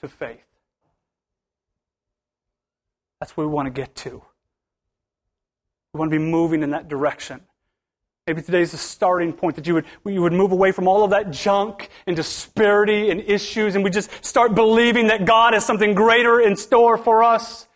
to 0.00 0.08
faith. 0.08 0.44
That's 3.20 3.36
where 3.36 3.46
we 3.46 3.52
want 3.52 3.66
to 3.66 3.70
get 3.70 3.94
to. 3.96 4.22
We 5.92 5.98
want 5.98 6.10
to 6.12 6.18
be 6.18 6.24
moving 6.24 6.62
in 6.62 6.70
that 6.70 6.88
direction. 6.88 7.40
Maybe 8.26 8.42
today's 8.42 8.72
the 8.72 8.76
starting 8.76 9.32
point 9.32 9.56
that 9.56 9.66
you 9.66 9.72
would, 9.72 9.86
you 10.04 10.20
would 10.20 10.34
move 10.34 10.52
away 10.52 10.70
from 10.70 10.86
all 10.86 11.02
of 11.02 11.10
that 11.12 11.30
junk 11.30 11.88
and 12.06 12.14
disparity 12.14 13.10
and 13.10 13.22
issues, 13.22 13.74
and 13.74 13.82
we 13.82 13.88
just 13.88 14.10
start 14.22 14.54
believing 14.54 15.06
that 15.06 15.24
God 15.24 15.54
has 15.54 15.64
something 15.64 15.94
greater 15.94 16.38
in 16.38 16.54
store 16.54 16.98
for 16.98 17.24
us, 17.24 17.66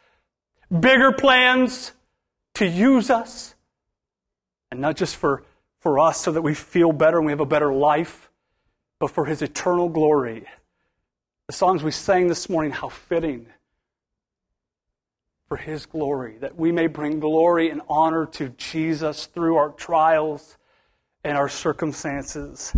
bigger 0.70 1.10
plans 1.10 1.92
to 2.56 2.66
use 2.66 3.08
us, 3.08 3.54
and 4.70 4.78
not 4.78 4.96
just 4.96 5.16
for, 5.16 5.42
for 5.80 5.98
us 5.98 6.20
so 6.20 6.32
that 6.32 6.42
we 6.42 6.52
feel 6.52 6.92
better 6.92 7.16
and 7.16 7.24
we 7.24 7.32
have 7.32 7.40
a 7.40 7.46
better 7.46 7.72
life, 7.72 8.30
but 9.00 9.10
for 9.10 9.24
His 9.24 9.40
eternal 9.40 9.88
glory. 9.88 10.44
The 11.46 11.54
songs 11.54 11.82
we 11.82 11.92
sang 11.92 12.28
this 12.28 12.50
morning, 12.50 12.72
how 12.72 12.90
fitting 12.90 13.46
for 15.52 15.58
His 15.58 15.84
glory, 15.84 16.38
that 16.38 16.56
we 16.56 16.72
may 16.72 16.86
bring 16.86 17.20
glory 17.20 17.68
and 17.68 17.82
honor 17.86 18.24
to 18.24 18.48
Jesus 18.56 19.26
through 19.26 19.56
our 19.56 19.68
trials 19.68 20.56
and 21.24 21.36
our 21.36 21.50
circumstances. 21.50 22.74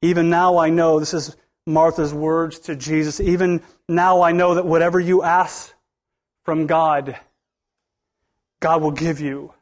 Even 0.00 0.30
now 0.30 0.58
I 0.58 0.68
know, 0.68 0.98
this 0.98 1.14
is 1.14 1.36
Martha's 1.64 2.12
words 2.12 2.58
to 2.58 2.74
Jesus, 2.74 3.20
even 3.20 3.62
now 3.88 4.22
I 4.22 4.32
know 4.32 4.56
that 4.56 4.66
whatever 4.66 4.98
you 4.98 5.22
ask 5.22 5.72
from 6.44 6.66
God, 6.66 7.16
God 8.58 8.82
will 8.82 8.90
give 8.90 9.20
you. 9.20 9.54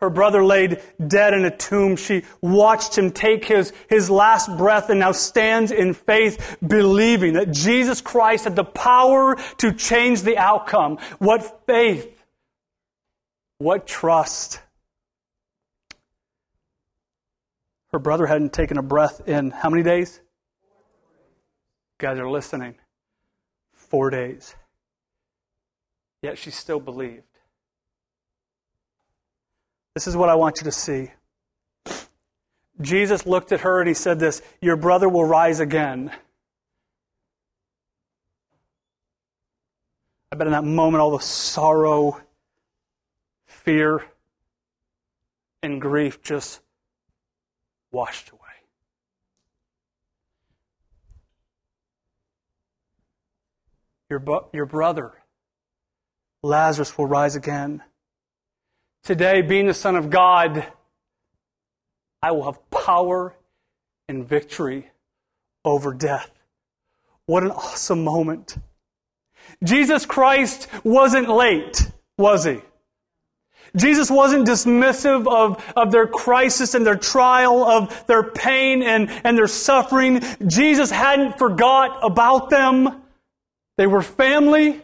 Her 0.00 0.10
brother 0.10 0.44
laid 0.44 0.80
dead 1.04 1.34
in 1.34 1.44
a 1.44 1.56
tomb. 1.56 1.96
She 1.96 2.22
watched 2.40 2.96
him 2.96 3.10
take 3.10 3.44
his, 3.44 3.72
his 3.88 4.08
last 4.08 4.56
breath 4.56 4.90
and 4.90 5.00
now 5.00 5.10
stands 5.10 5.72
in 5.72 5.92
faith, 5.92 6.56
believing 6.64 7.32
that 7.32 7.50
Jesus 7.50 8.00
Christ 8.00 8.44
had 8.44 8.54
the 8.54 8.64
power 8.64 9.36
to 9.58 9.72
change 9.72 10.22
the 10.22 10.38
outcome. 10.38 10.98
What 11.18 11.66
faith! 11.66 12.14
What 13.58 13.88
trust! 13.88 14.60
Her 17.90 17.98
brother 17.98 18.26
hadn't 18.26 18.52
taken 18.52 18.78
a 18.78 18.82
breath 18.82 19.26
in 19.26 19.50
how 19.50 19.70
many 19.70 19.82
days? 19.82 20.20
You 22.00 22.06
guys 22.06 22.18
are 22.18 22.30
listening. 22.30 22.76
Four 23.72 24.10
days. 24.10 24.54
Yet 26.22 26.38
she 26.38 26.50
still 26.50 26.78
believed. 26.78 27.27
This 29.98 30.06
is 30.06 30.16
what 30.16 30.28
I 30.28 30.36
want 30.36 30.58
you 30.60 30.64
to 30.66 30.70
see. 30.70 31.10
Jesus 32.80 33.26
looked 33.26 33.50
at 33.50 33.62
her 33.62 33.80
and 33.80 33.88
he 33.88 33.94
said 33.94 34.20
this 34.20 34.42
Your 34.60 34.76
brother 34.76 35.08
will 35.08 35.24
rise 35.24 35.58
again. 35.58 36.12
I 40.30 40.36
bet 40.36 40.46
in 40.46 40.52
that 40.52 40.62
moment 40.62 41.00
all 41.00 41.10
the 41.18 41.24
sorrow, 41.24 42.20
fear, 43.46 44.04
and 45.64 45.80
grief 45.80 46.22
just 46.22 46.60
washed 47.90 48.30
away. 48.30 48.40
Your, 54.08 54.22
your 54.52 54.66
brother, 54.66 55.14
Lazarus, 56.44 56.96
will 56.96 57.06
rise 57.06 57.34
again. 57.34 57.82
Today, 59.04 59.42
being 59.42 59.66
the 59.66 59.74
Son 59.74 59.96
of 59.96 60.10
God, 60.10 60.66
I 62.22 62.32
will 62.32 62.44
have 62.44 62.70
power 62.70 63.34
and 64.08 64.26
victory 64.26 64.90
over 65.64 65.92
death. 65.92 66.30
What 67.26 67.42
an 67.42 67.50
awesome 67.50 68.04
moment. 68.04 68.56
Jesus 69.62 70.06
Christ 70.06 70.68
wasn't 70.84 71.28
late, 71.28 71.90
was 72.16 72.44
he? 72.44 72.60
Jesus 73.76 74.10
wasn't 74.10 74.48
dismissive 74.48 75.30
of, 75.30 75.62
of 75.76 75.92
their 75.92 76.06
crisis 76.06 76.74
and 76.74 76.86
their 76.86 76.96
trial, 76.96 77.64
of 77.64 78.06
their 78.06 78.22
pain 78.22 78.82
and, 78.82 79.10
and 79.24 79.36
their 79.36 79.46
suffering. 79.46 80.22
Jesus 80.46 80.90
hadn't 80.90 81.38
forgot 81.38 81.98
about 82.02 82.50
them. 82.50 83.02
They 83.76 83.86
were 83.86 84.02
family. 84.02 84.80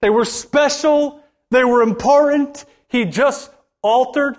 They 0.00 0.10
were 0.10 0.24
special. 0.24 1.22
They 1.50 1.64
were 1.64 1.82
important. 1.82 2.64
He 2.96 3.04
just 3.04 3.50
altered 3.82 4.38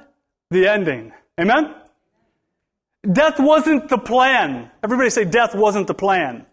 the 0.49 0.67
ending. 0.67 1.13
Amen? 1.39 1.75
Death 3.09 3.39
wasn't 3.39 3.87
the 3.87 3.99
plan. 3.99 4.71
Everybody 4.83 5.11
say, 5.11 5.25
Death 5.25 5.53
wasn't 5.53 5.85
the 5.85 5.93
plan. 5.93 6.43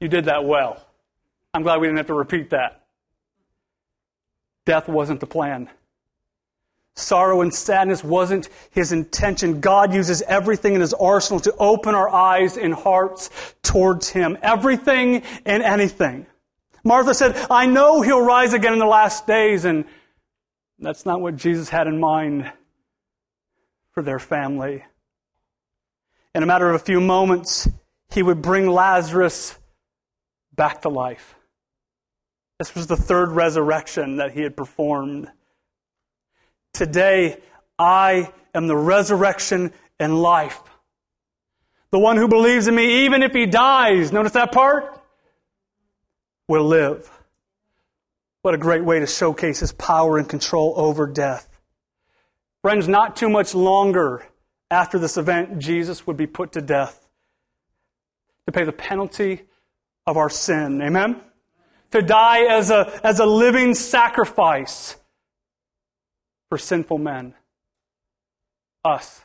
You 0.00 0.08
did 0.08 0.24
that 0.24 0.46
well. 0.46 0.82
I'm 1.52 1.62
glad 1.62 1.78
we 1.82 1.88
didn't 1.88 1.98
have 1.98 2.06
to 2.06 2.14
repeat 2.14 2.50
that. 2.50 2.86
Death 4.64 4.88
wasn't 4.88 5.20
the 5.20 5.26
plan. 5.26 5.68
Sorrow 6.94 7.42
and 7.42 7.52
sadness 7.52 8.02
wasn't 8.02 8.48
his 8.70 8.92
intention. 8.92 9.60
God 9.60 9.92
uses 9.92 10.22
everything 10.22 10.72
in 10.72 10.80
his 10.80 10.94
arsenal 10.94 11.40
to 11.40 11.54
open 11.58 11.94
our 11.94 12.08
eyes 12.08 12.56
and 12.56 12.72
hearts 12.72 13.28
towards 13.62 14.08
him. 14.08 14.38
Everything 14.40 15.22
and 15.44 15.62
anything. 15.62 16.24
Martha 16.82 17.12
said, 17.12 17.36
I 17.50 17.66
know 17.66 18.00
he'll 18.00 18.24
rise 18.24 18.54
again 18.54 18.72
in 18.72 18.78
the 18.78 18.86
last 18.86 19.26
days, 19.26 19.66
and 19.66 19.84
that's 20.78 21.06
not 21.06 21.20
what 21.20 21.36
Jesus 21.36 21.68
had 21.68 21.86
in 21.86 22.00
mind 22.00 22.50
for 23.92 24.02
their 24.02 24.18
family. 24.18 24.84
In 26.34 26.42
a 26.42 26.46
matter 26.46 26.68
of 26.68 26.74
a 26.74 26.84
few 26.84 27.00
moments, 27.00 27.68
he 28.12 28.22
would 28.22 28.42
bring 28.42 28.66
Lazarus 28.66 29.56
back 30.54 30.82
to 30.82 30.88
life. 30.88 31.36
This 32.58 32.74
was 32.74 32.86
the 32.86 32.96
third 32.96 33.30
resurrection 33.30 34.16
that 34.16 34.32
he 34.32 34.42
had 34.42 34.56
performed. 34.56 35.28
Today, 36.72 37.38
I 37.78 38.32
am 38.54 38.66
the 38.66 38.76
resurrection 38.76 39.72
and 39.98 40.20
life. 40.20 40.60
The 41.90 41.98
one 41.98 42.16
who 42.16 42.26
believes 42.26 42.66
in 42.66 42.74
me, 42.74 43.04
even 43.04 43.22
if 43.22 43.32
he 43.32 43.46
dies, 43.46 44.12
notice 44.12 44.32
that 44.32 44.50
part, 44.50 45.00
will 46.48 46.64
live. 46.64 47.10
What 48.44 48.52
a 48.52 48.58
great 48.58 48.84
way 48.84 49.00
to 49.00 49.06
showcase 49.06 49.60
his 49.60 49.72
power 49.72 50.18
and 50.18 50.28
control 50.28 50.74
over 50.76 51.06
death. 51.06 51.48
Friends, 52.60 52.86
not 52.86 53.16
too 53.16 53.30
much 53.30 53.54
longer 53.54 54.22
after 54.70 54.98
this 54.98 55.16
event, 55.16 55.58
Jesus 55.58 56.06
would 56.06 56.18
be 56.18 56.26
put 56.26 56.52
to 56.52 56.60
death 56.60 57.08
to 58.44 58.52
pay 58.52 58.64
the 58.64 58.70
penalty 58.70 59.44
of 60.06 60.18
our 60.18 60.28
sin. 60.28 60.82
Amen? 60.82 61.22
To 61.92 62.02
die 62.02 62.42
as 62.42 62.70
a, 62.70 63.00
as 63.02 63.18
a 63.18 63.24
living 63.24 63.72
sacrifice 63.72 64.94
for 66.50 66.58
sinful 66.58 66.98
men. 66.98 67.32
Us. 68.84 69.24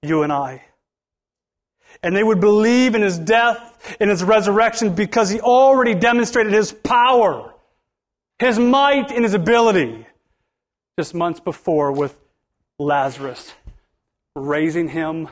You 0.00 0.22
and 0.22 0.32
I. 0.32 0.62
And 2.04 2.14
they 2.14 2.22
would 2.22 2.38
believe 2.38 2.94
in 2.94 3.02
his 3.02 3.18
death, 3.18 3.96
in 3.98 4.08
his 4.08 4.22
resurrection, 4.22 4.94
because 4.94 5.28
he 5.28 5.40
already 5.40 5.96
demonstrated 5.96 6.52
his 6.52 6.70
power, 6.70 7.49
his 8.40 8.58
might, 8.58 9.12
and 9.12 9.22
his 9.22 9.34
ability 9.34 10.06
just 10.98 11.14
months 11.14 11.40
before 11.40 11.92
with 11.92 12.18
Lazarus, 12.78 13.52
raising 14.34 14.88
him 14.88 15.28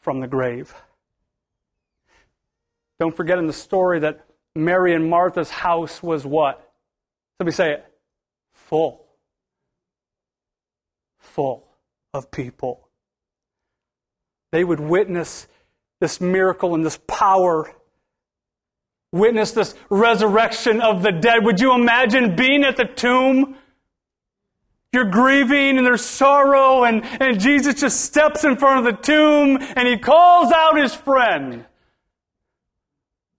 from 0.00 0.20
the 0.20 0.26
grave. 0.26 0.74
Don't 2.98 3.16
forget 3.16 3.38
in 3.38 3.46
the 3.46 3.52
story 3.52 4.00
that 4.00 4.26
Mary 4.54 4.94
and 4.94 5.08
Martha's 5.08 5.50
house 5.50 6.02
was 6.02 6.26
what? 6.26 6.72
Somebody 7.38 7.54
say 7.54 7.72
it. 7.72 7.84
Full. 8.52 9.04
Full 11.18 11.64
of 12.12 12.30
people. 12.30 12.88
They 14.50 14.64
would 14.64 14.80
witness 14.80 15.48
this 16.00 16.20
miracle 16.20 16.74
and 16.74 16.84
this 16.84 16.98
power, 17.06 17.72
witness 19.12 19.52
this 19.52 19.74
resurrection 19.90 20.80
of 20.80 21.02
the 21.02 21.12
dead. 21.12 21.44
Would 21.44 21.60
you 21.60 21.74
imagine 21.74 22.34
being 22.34 22.64
at 22.64 22.76
the 22.76 22.86
tomb? 22.86 23.56
You're 24.92 25.10
grieving 25.10 25.78
and 25.78 25.86
there's 25.86 26.04
sorrow, 26.04 26.84
and, 26.84 27.02
and 27.04 27.40
Jesus 27.40 27.80
just 27.80 28.00
steps 28.00 28.44
in 28.44 28.56
front 28.56 28.86
of 28.86 28.94
the 28.94 29.02
tomb 29.02 29.58
and 29.76 29.88
he 29.88 29.96
calls 29.96 30.52
out 30.52 30.76
his 30.76 30.94
friend 30.94 31.64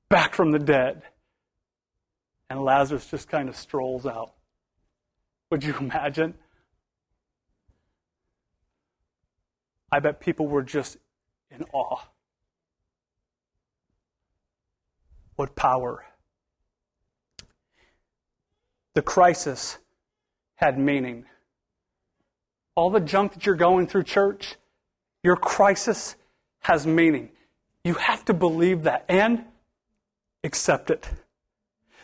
back 0.10 0.34
from 0.34 0.52
the 0.52 0.60
dead. 0.60 1.04
And 2.50 2.64
Lazarus 2.64 3.10
just 3.10 3.30
kind 3.30 3.50
of 3.50 3.56
strolls 3.56 4.06
out. 4.06 4.34
Would 5.52 5.64
you 5.64 5.76
imagine? 5.80 6.36
I 9.92 10.00
bet 10.00 10.20
people 10.20 10.48
were 10.48 10.64
just 10.64 10.98
in 11.52 11.66
awe. 11.72 12.02
What 15.36 15.56
power. 15.56 16.06
The 18.94 19.02
crisis 19.02 19.78
had 20.56 20.78
meaning. 20.78 21.26
All 22.76 22.90
the 22.90 23.00
junk 23.00 23.34
that 23.34 23.46
you're 23.46 23.56
going 23.56 23.88
through, 23.88 24.04
church, 24.04 24.56
your 25.24 25.36
crisis 25.36 26.16
has 26.62 26.86
meaning. 26.86 27.30
You 27.84 27.96
have 27.96 28.26
to 28.26 28.34
believe 28.34 28.84
that. 28.84 29.06
And 29.10 29.46
accept 30.44 30.90
it. 30.92 31.08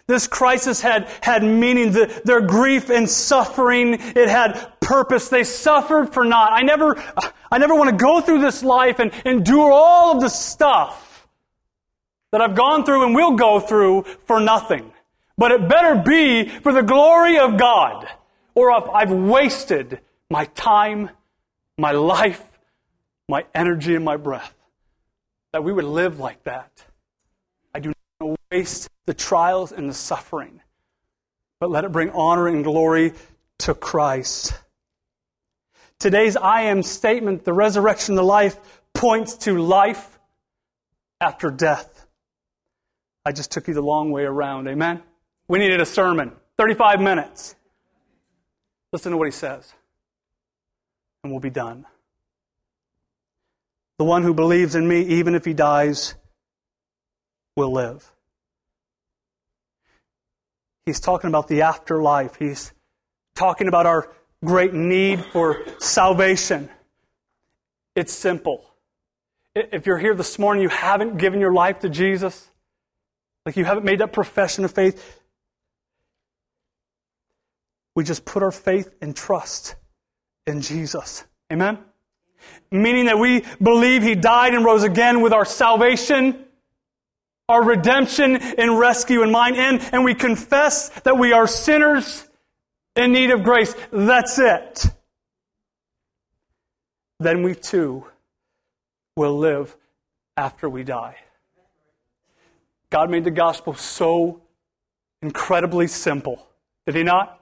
This 0.08 0.28
crisis 0.28 0.82
had, 0.82 1.08
had 1.22 1.44
meaning. 1.44 1.92
The, 1.92 2.22
their 2.26 2.42
grief 2.42 2.90
and 2.90 3.08
suffering, 3.08 3.94
it 3.94 4.28
had 4.28 4.74
purpose. 4.80 5.30
They 5.30 5.44
suffered 5.44 6.14
for 6.14 6.26
naught. 6.26 6.52
I 6.52 6.64
never, 6.64 6.96
I 7.52 7.60
never 7.60 7.76
want 7.76 7.92
to 7.92 7.96
go 7.96 8.20
through 8.20 8.42
this 8.42 8.64
life 8.64 8.98
and 8.98 9.12
endure 9.24 9.72
all 9.72 10.16
of 10.16 10.22
the 10.22 10.30
stuff 10.30 11.09
that 12.32 12.42
I've 12.42 12.56
gone 12.56 12.86
through 12.86 13.06
and 13.06 13.16
will 13.16 13.34
go 13.34 13.60
through 13.60 14.04
for 14.26 14.40
nothing. 14.40 14.92
But 15.38 15.52
it 15.52 15.70
better 15.70 15.96
be 15.96 16.50
for 16.50 16.74
the 16.74 16.84
glory 16.84 17.40
of 17.40 17.58
God, 17.58 18.08
or 18.56 18.72
I've 18.72 19.12
wasted 19.12 20.02
my 20.30 20.46
time, 20.46 21.10
my 21.78 21.92
life, 21.92 22.44
my 23.28 23.46
energy, 23.56 23.96
and 23.96 24.04
my 24.04 24.18
breath. 24.18 24.54
That 25.54 25.64
we 25.64 25.74
would 25.74 25.86
live 25.86 26.20
like 26.20 26.44
that 26.44 26.72
I 27.74 27.80
do 27.80 27.94
not 28.20 28.38
waste 28.52 28.90
the 29.06 29.14
trials 29.14 29.72
and 29.72 29.90
the 29.90 29.94
suffering, 29.94 30.62
but 31.60 31.72
let 31.72 31.86
it 31.86 31.92
bring 31.92 32.10
honor 32.12 32.48
and 32.48 32.64
glory 32.64 33.14
to 33.60 33.74
Christ. 33.74 34.54
Today's 36.00 36.38
I 36.38 36.64
am 36.64 36.84
statement, 36.84 37.44
the 37.44 37.54
resurrection, 37.54 38.16
the 38.16 38.24
life, 38.24 38.58
points 38.94 39.36
to 39.38 39.58
life 39.58 40.20
after 41.20 41.52
death. 41.52 41.99
I 43.26 43.32
just 43.32 43.52
took 43.52 43.68
you 43.68 43.74
the 43.74 43.82
long 43.82 44.12
way 44.12 44.24
around. 44.24 44.68
Amen? 44.68 45.02
We 45.48 45.60
needed 45.60 45.82
a 45.82 45.86
sermon, 45.86 46.32
35 46.58 47.02
minutes. 47.02 47.56
Listen 48.92 49.12
to 49.12 49.18
what 49.18 49.28
he 49.28 49.32
says, 49.32 49.74
and 51.24 51.32
we'll 51.32 51.40
be 51.40 51.50
done. 51.50 51.86
The 53.98 54.06
one 54.06 54.24
who 54.24 54.34
believes 54.34 54.76
in 54.76 54.88
me, 54.88 55.02
even 55.02 55.36
if 55.36 55.46
he 55.46 55.54
dies, 55.54 56.16
will 57.56 57.72
live. 57.72 58.12
He's 60.86 61.00
talking 61.00 61.28
about 61.28 61.48
the 61.48 61.64
afterlife. 61.64 62.36
He's 62.38 62.74
talking 63.36 63.68
about 63.68 63.86
our 63.86 64.10
great 64.44 64.74
need 64.74 65.24
for 65.26 65.64
salvation. 65.80 66.70
It's 67.96 68.14
simple. 68.14 68.66
If 69.54 69.86
you're 69.86 69.98
here 69.98 70.16
this 70.16 70.40
morning, 70.40 70.64
you 70.64 70.70
haven't 70.70 71.18
given 71.18 71.40
your 71.40 71.54
life 71.54 71.80
to 71.80 71.90
Jesus, 71.90 72.50
like 73.50 73.58
you 73.58 73.66
haven't 73.66 73.84
made 73.84 74.00
that 74.02 74.14
profession 74.14 74.64
of 74.64 74.72
faith, 74.72 75.20
we 77.96 78.04
just 78.04 78.24
put 78.24 78.44
our 78.44 78.52
faith 78.52 78.94
and 79.02 79.16
trust 79.16 79.74
in 80.46 80.62
Jesus. 80.62 81.24
Amen? 81.52 81.80
Meaning 82.70 83.06
that 83.06 83.18
we 83.18 83.44
believe 83.60 84.04
He 84.04 84.14
died 84.14 84.54
and 84.54 84.64
rose 84.64 84.84
again 84.84 85.22
with 85.22 85.34
our 85.34 85.46
salvation 85.46 86.46
our 87.48 87.64
redemption 87.64 88.36
and 88.36 88.78
rescue 88.78 89.24
in 89.24 89.32
mind, 89.32 89.58
and, 89.58 89.82
and 89.92 90.06
we 90.06 90.14
confess 90.14 90.90
that 91.02 91.18
we 91.18 91.34
are 91.34 91.48
sinners 91.48 92.24
in 92.96 93.12
need 93.12 93.32
of 93.32 93.42
grace. 93.42 93.74
That's 93.92 94.38
it. 94.38 94.86
Then 97.20 97.42
we 97.42 97.56
too 97.56 98.06
will 99.16 99.36
live 99.36 99.76
after 100.38 100.70
we 100.70 100.84
die. 100.84 101.16
God 102.90 103.10
made 103.10 103.24
the 103.24 103.32
gospel 103.32 103.74
so 103.76 104.42
incredibly 105.22 105.88
simple. 105.88 106.46
Did 106.86 106.96
he 106.96 107.04
not? 107.04 107.40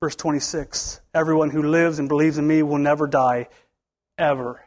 Verse 0.00 0.16
26 0.16 1.00
Everyone 1.12 1.50
who 1.50 1.62
lives 1.62 1.98
and 1.98 2.08
believes 2.08 2.38
in 2.38 2.46
me 2.46 2.62
will 2.62 2.78
never 2.78 3.06
die, 3.06 3.48
ever. 4.18 4.62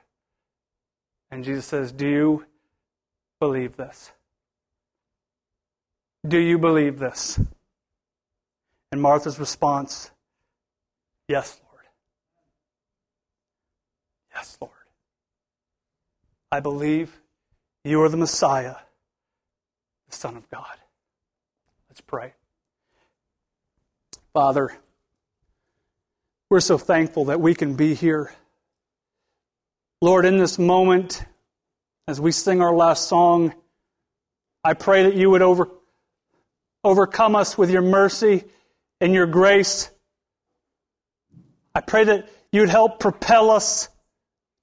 And 1.30 1.44
Jesus 1.44 1.66
says, 1.66 1.92
Do 1.92 2.08
you 2.08 2.46
believe 3.40 3.78
this? 3.78 4.12
Do 6.28 6.40
you 6.40 6.58
believe 6.58 7.00
this? 7.00 7.40
And 8.92 9.02
Martha's 9.02 9.40
response, 9.40 10.12
Yes, 11.28 11.60
Lord. 11.64 11.86
Yes, 14.34 14.58
Lord. 14.60 14.74
I 16.52 16.60
believe 16.60 17.22
you 17.88 18.02
are 18.04 18.10
the 18.10 18.18
Messiah, 18.18 18.76
the 20.10 20.16
Son 20.16 20.38
of 20.38 20.50
God. 20.50 20.78
Let's 21.90 22.02
pray. 22.02 22.34
Father, 24.34 24.72
We're 26.50 26.62
so 26.62 26.78
thankful 26.78 27.26
that 27.26 27.42
we 27.42 27.54
can 27.54 27.76
be 27.76 27.94
here. 27.94 28.32
Lord, 30.02 30.26
in 30.26 30.38
this 30.38 30.58
moment, 30.58 31.26
as 32.08 32.22
we 32.22 32.32
sing 32.32 32.62
our 32.62 32.74
last 32.74 33.10
song, 33.10 33.54
I 34.64 34.74
pray 34.74 35.04
that 35.04 35.16
you 35.16 35.30
would 35.30 35.42
over, 35.42 35.68
overcome 36.86 37.36
us 37.36 37.58
with 37.58 37.70
your 37.70 37.82
mercy 37.82 38.46
and 39.02 39.14
your 39.14 39.28
grace. 39.28 39.92
I 41.76 41.82
pray 41.82 42.06
that 42.06 42.30
you 42.54 42.62
would 42.62 42.70
help 42.70 43.02
propel 43.02 43.52
us 43.52 43.90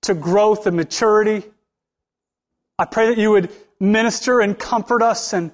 to 0.02 0.14
growth 0.14 0.66
and 0.66 0.76
maturity. 0.76 1.42
I 2.78 2.84
pray 2.84 3.08
that 3.08 3.18
you 3.18 3.30
would 3.30 3.50
minister 3.78 4.40
and 4.40 4.58
comfort 4.58 5.02
us 5.02 5.32
and 5.32 5.52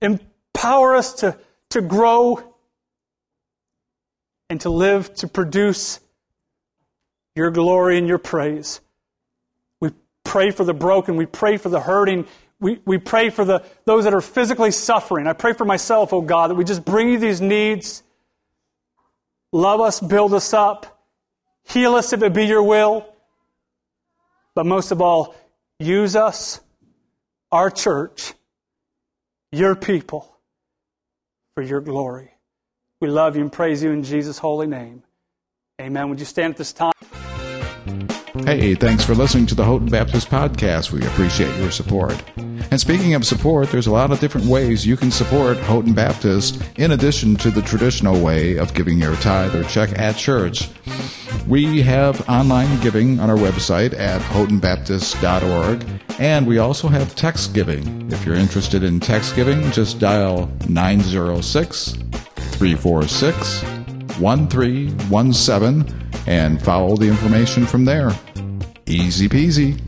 empower 0.00 0.94
us 0.94 1.14
to, 1.14 1.38
to 1.70 1.80
grow 1.80 2.42
and 4.50 4.60
to 4.60 4.70
live 4.70 5.14
to 5.14 5.28
produce 5.28 6.00
your 7.34 7.50
glory 7.50 7.96
and 7.96 8.06
your 8.06 8.18
praise. 8.18 8.80
We 9.80 9.92
pray 10.24 10.50
for 10.50 10.64
the 10.64 10.74
broken. 10.74 11.16
We 11.16 11.26
pray 11.26 11.56
for 11.56 11.70
the 11.70 11.80
hurting. 11.80 12.26
We, 12.60 12.80
we 12.84 12.98
pray 12.98 13.30
for 13.30 13.44
the, 13.44 13.64
those 13.86 14.04
that 14.04 14.12
are 14.12 14.20
physically 14.20 14.70
suffering. 14.70 15.26
I 15.26 15.32
pray 15.32 15.54
for 15.54 15.64
myself, 15.64 16.12
oh 16.12 16.20
God, 16.20 16.50
that 16.50 16.54
we 16.54 16.64
just 16.64 16.84
bring 16.84 17.08
you 17.08 17.18
these 17.18 17.40
needs. 17.40 18.02
Love 19.52 19.80
us, 19.80 20.00
build 20.00 20.34
us 20.34 20.52
up, 20.52 21.02
heal 21.64 21.94
us 21.94 22.12
if 22.12 22.22
it 22.22 22.32
be 22.32 22.44
your 22.44 22.62
will. 22.62 23.06
But 24.54 24.66
most 24.66 24.90
of 24.90 25.00
all, 25.00 25.34
use 25.82 26.16
us, 26.16 26.60
our 27.50 27.70
church, 27.70 28.32
your 29.50 29.74
people, 29.74 30.36
for 31.54 31.62
your 31.62 31.80
glory. 31.80 32.30
We 33.00 33.08
love 33.08 33.36
you 33.36 33.42
and 33.42 33.52
praise 33.52 33.82
you 33.82 33.90
in 33.90 34.04
Jesus' 34.04 34.38
holy 34.38 34.66
name. 34.66 35.02
Amen. 35.80 36.08
Would 36.08 36.20
you 36.20 36.26
stand 36.26 36.54
at 36.54 36.58
this 36.58 36.72
time? 36.72 36.92
Hey, 38.44 38.74
thanks 38.74 39.04
for 39.04 39.14
listening 39.14 39.46
to 39.46 39.54
the 39.54 39.64
Houghton 39.64 39.88
Baptist 39.88 40.28
Podcast. 40.28 40.90
We 40.90 41.04
appreciate 41.06 41.54
your 41.58 41.70
support. 41.70 42.20
And 42.36 42.80
speaking 42.80 43.14
of 43.14 43.26
support, 43.26 43.70
there's 43.70 43.86
a 43.86 43.92
lot 43.92 44.10
of 44.10 44.20
different 44.20 44.46
ways 44.46 44.86
you 44.86 44.96
can 44.96 45.10
support 45.10 45.58
Houghton 45.58 45.92
Baptist 45.92 46.62
in 46.76 46.92
addition 46.92 47.36
to 47.36 47.50
the 47.50 47.60
traditional 47.60 48.18
way 48.18 48.56
of 48.56 48.72
giving 48.72 48.98
your 48.98 49.16
tithe 49.16 49.54
or 49.54 49.64
check 49.64 49.98
at 49.98 50.16
church. 50.16 50.70
We 51.48 51.82
have 51.82 52.28
online 52.28 52.80
giving 52.80 53.18
on 53.18 53.28
our 53.28 53.36
website 53.36 53.98
at 53.98 54.20
houghtonbaptist.org, 54.22 55.84
and 56.20 56.46
we 56.46 56.58
also 56.58 56.88
have 56.88 57.16
text 57.16 57.52
giving. 57.52 58.10
If 58.12 58.24
you're 58.24 58.36
interested 58.36 58.84
in 58.84 59.00
text 59.00 59.34
giving, 59.34 59.70
just 59.72 59.98
dial 59.98 60.50
906 60.68 61.92
346 61.92 63.62
1317 64.18 66.10
and 66.26 66.62
follow 66.62 66.96
the 66.96 67.08
information 67.08 67.66
from 67.66 67.84
there. 67.84 68.12
Easy 68.86 69.28
peasy. 69.28 69.80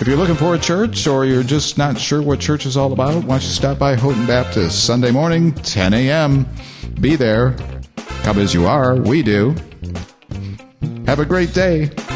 If 0.00 0.06
you're 0.06 0.16
looking 0.16 0.36
for 0.36 0.54
a 0.54 0.58
church 0.58 1.08
or 1.08 1.24
you're 1.24 1.42
just 1.42 1.76
not 1.76 1.98
sure 1.98 2.22
what 2.22 2.38
church 2.38 2.64
is 2.64 2.76
all 2.76 2.92
about, 2.92 3.24
why 3.24 3.38
don't 3.38 3.42
you 3.42 3.48
stop 3.48 3.78
by 3.78 3.96
Houghton 3.96 4.26
Baptist 4.26 4.84
Sunday 4.84 5.10
morning, 5.10 5.52
10 5.52 5.92
a.m. 5.94 6.46
Be 7.00 7.16
there. 7.16 7.56
Come 8.22 8.38
as 8.38 8.54
you 8.54 8.66
are, 8.66 8.94
we 8.94 9.22
do. 9.22 9.56
Have 11.08 11.20
a 11.20 11.24
great 11.24 11.54
day. 11.54 12.07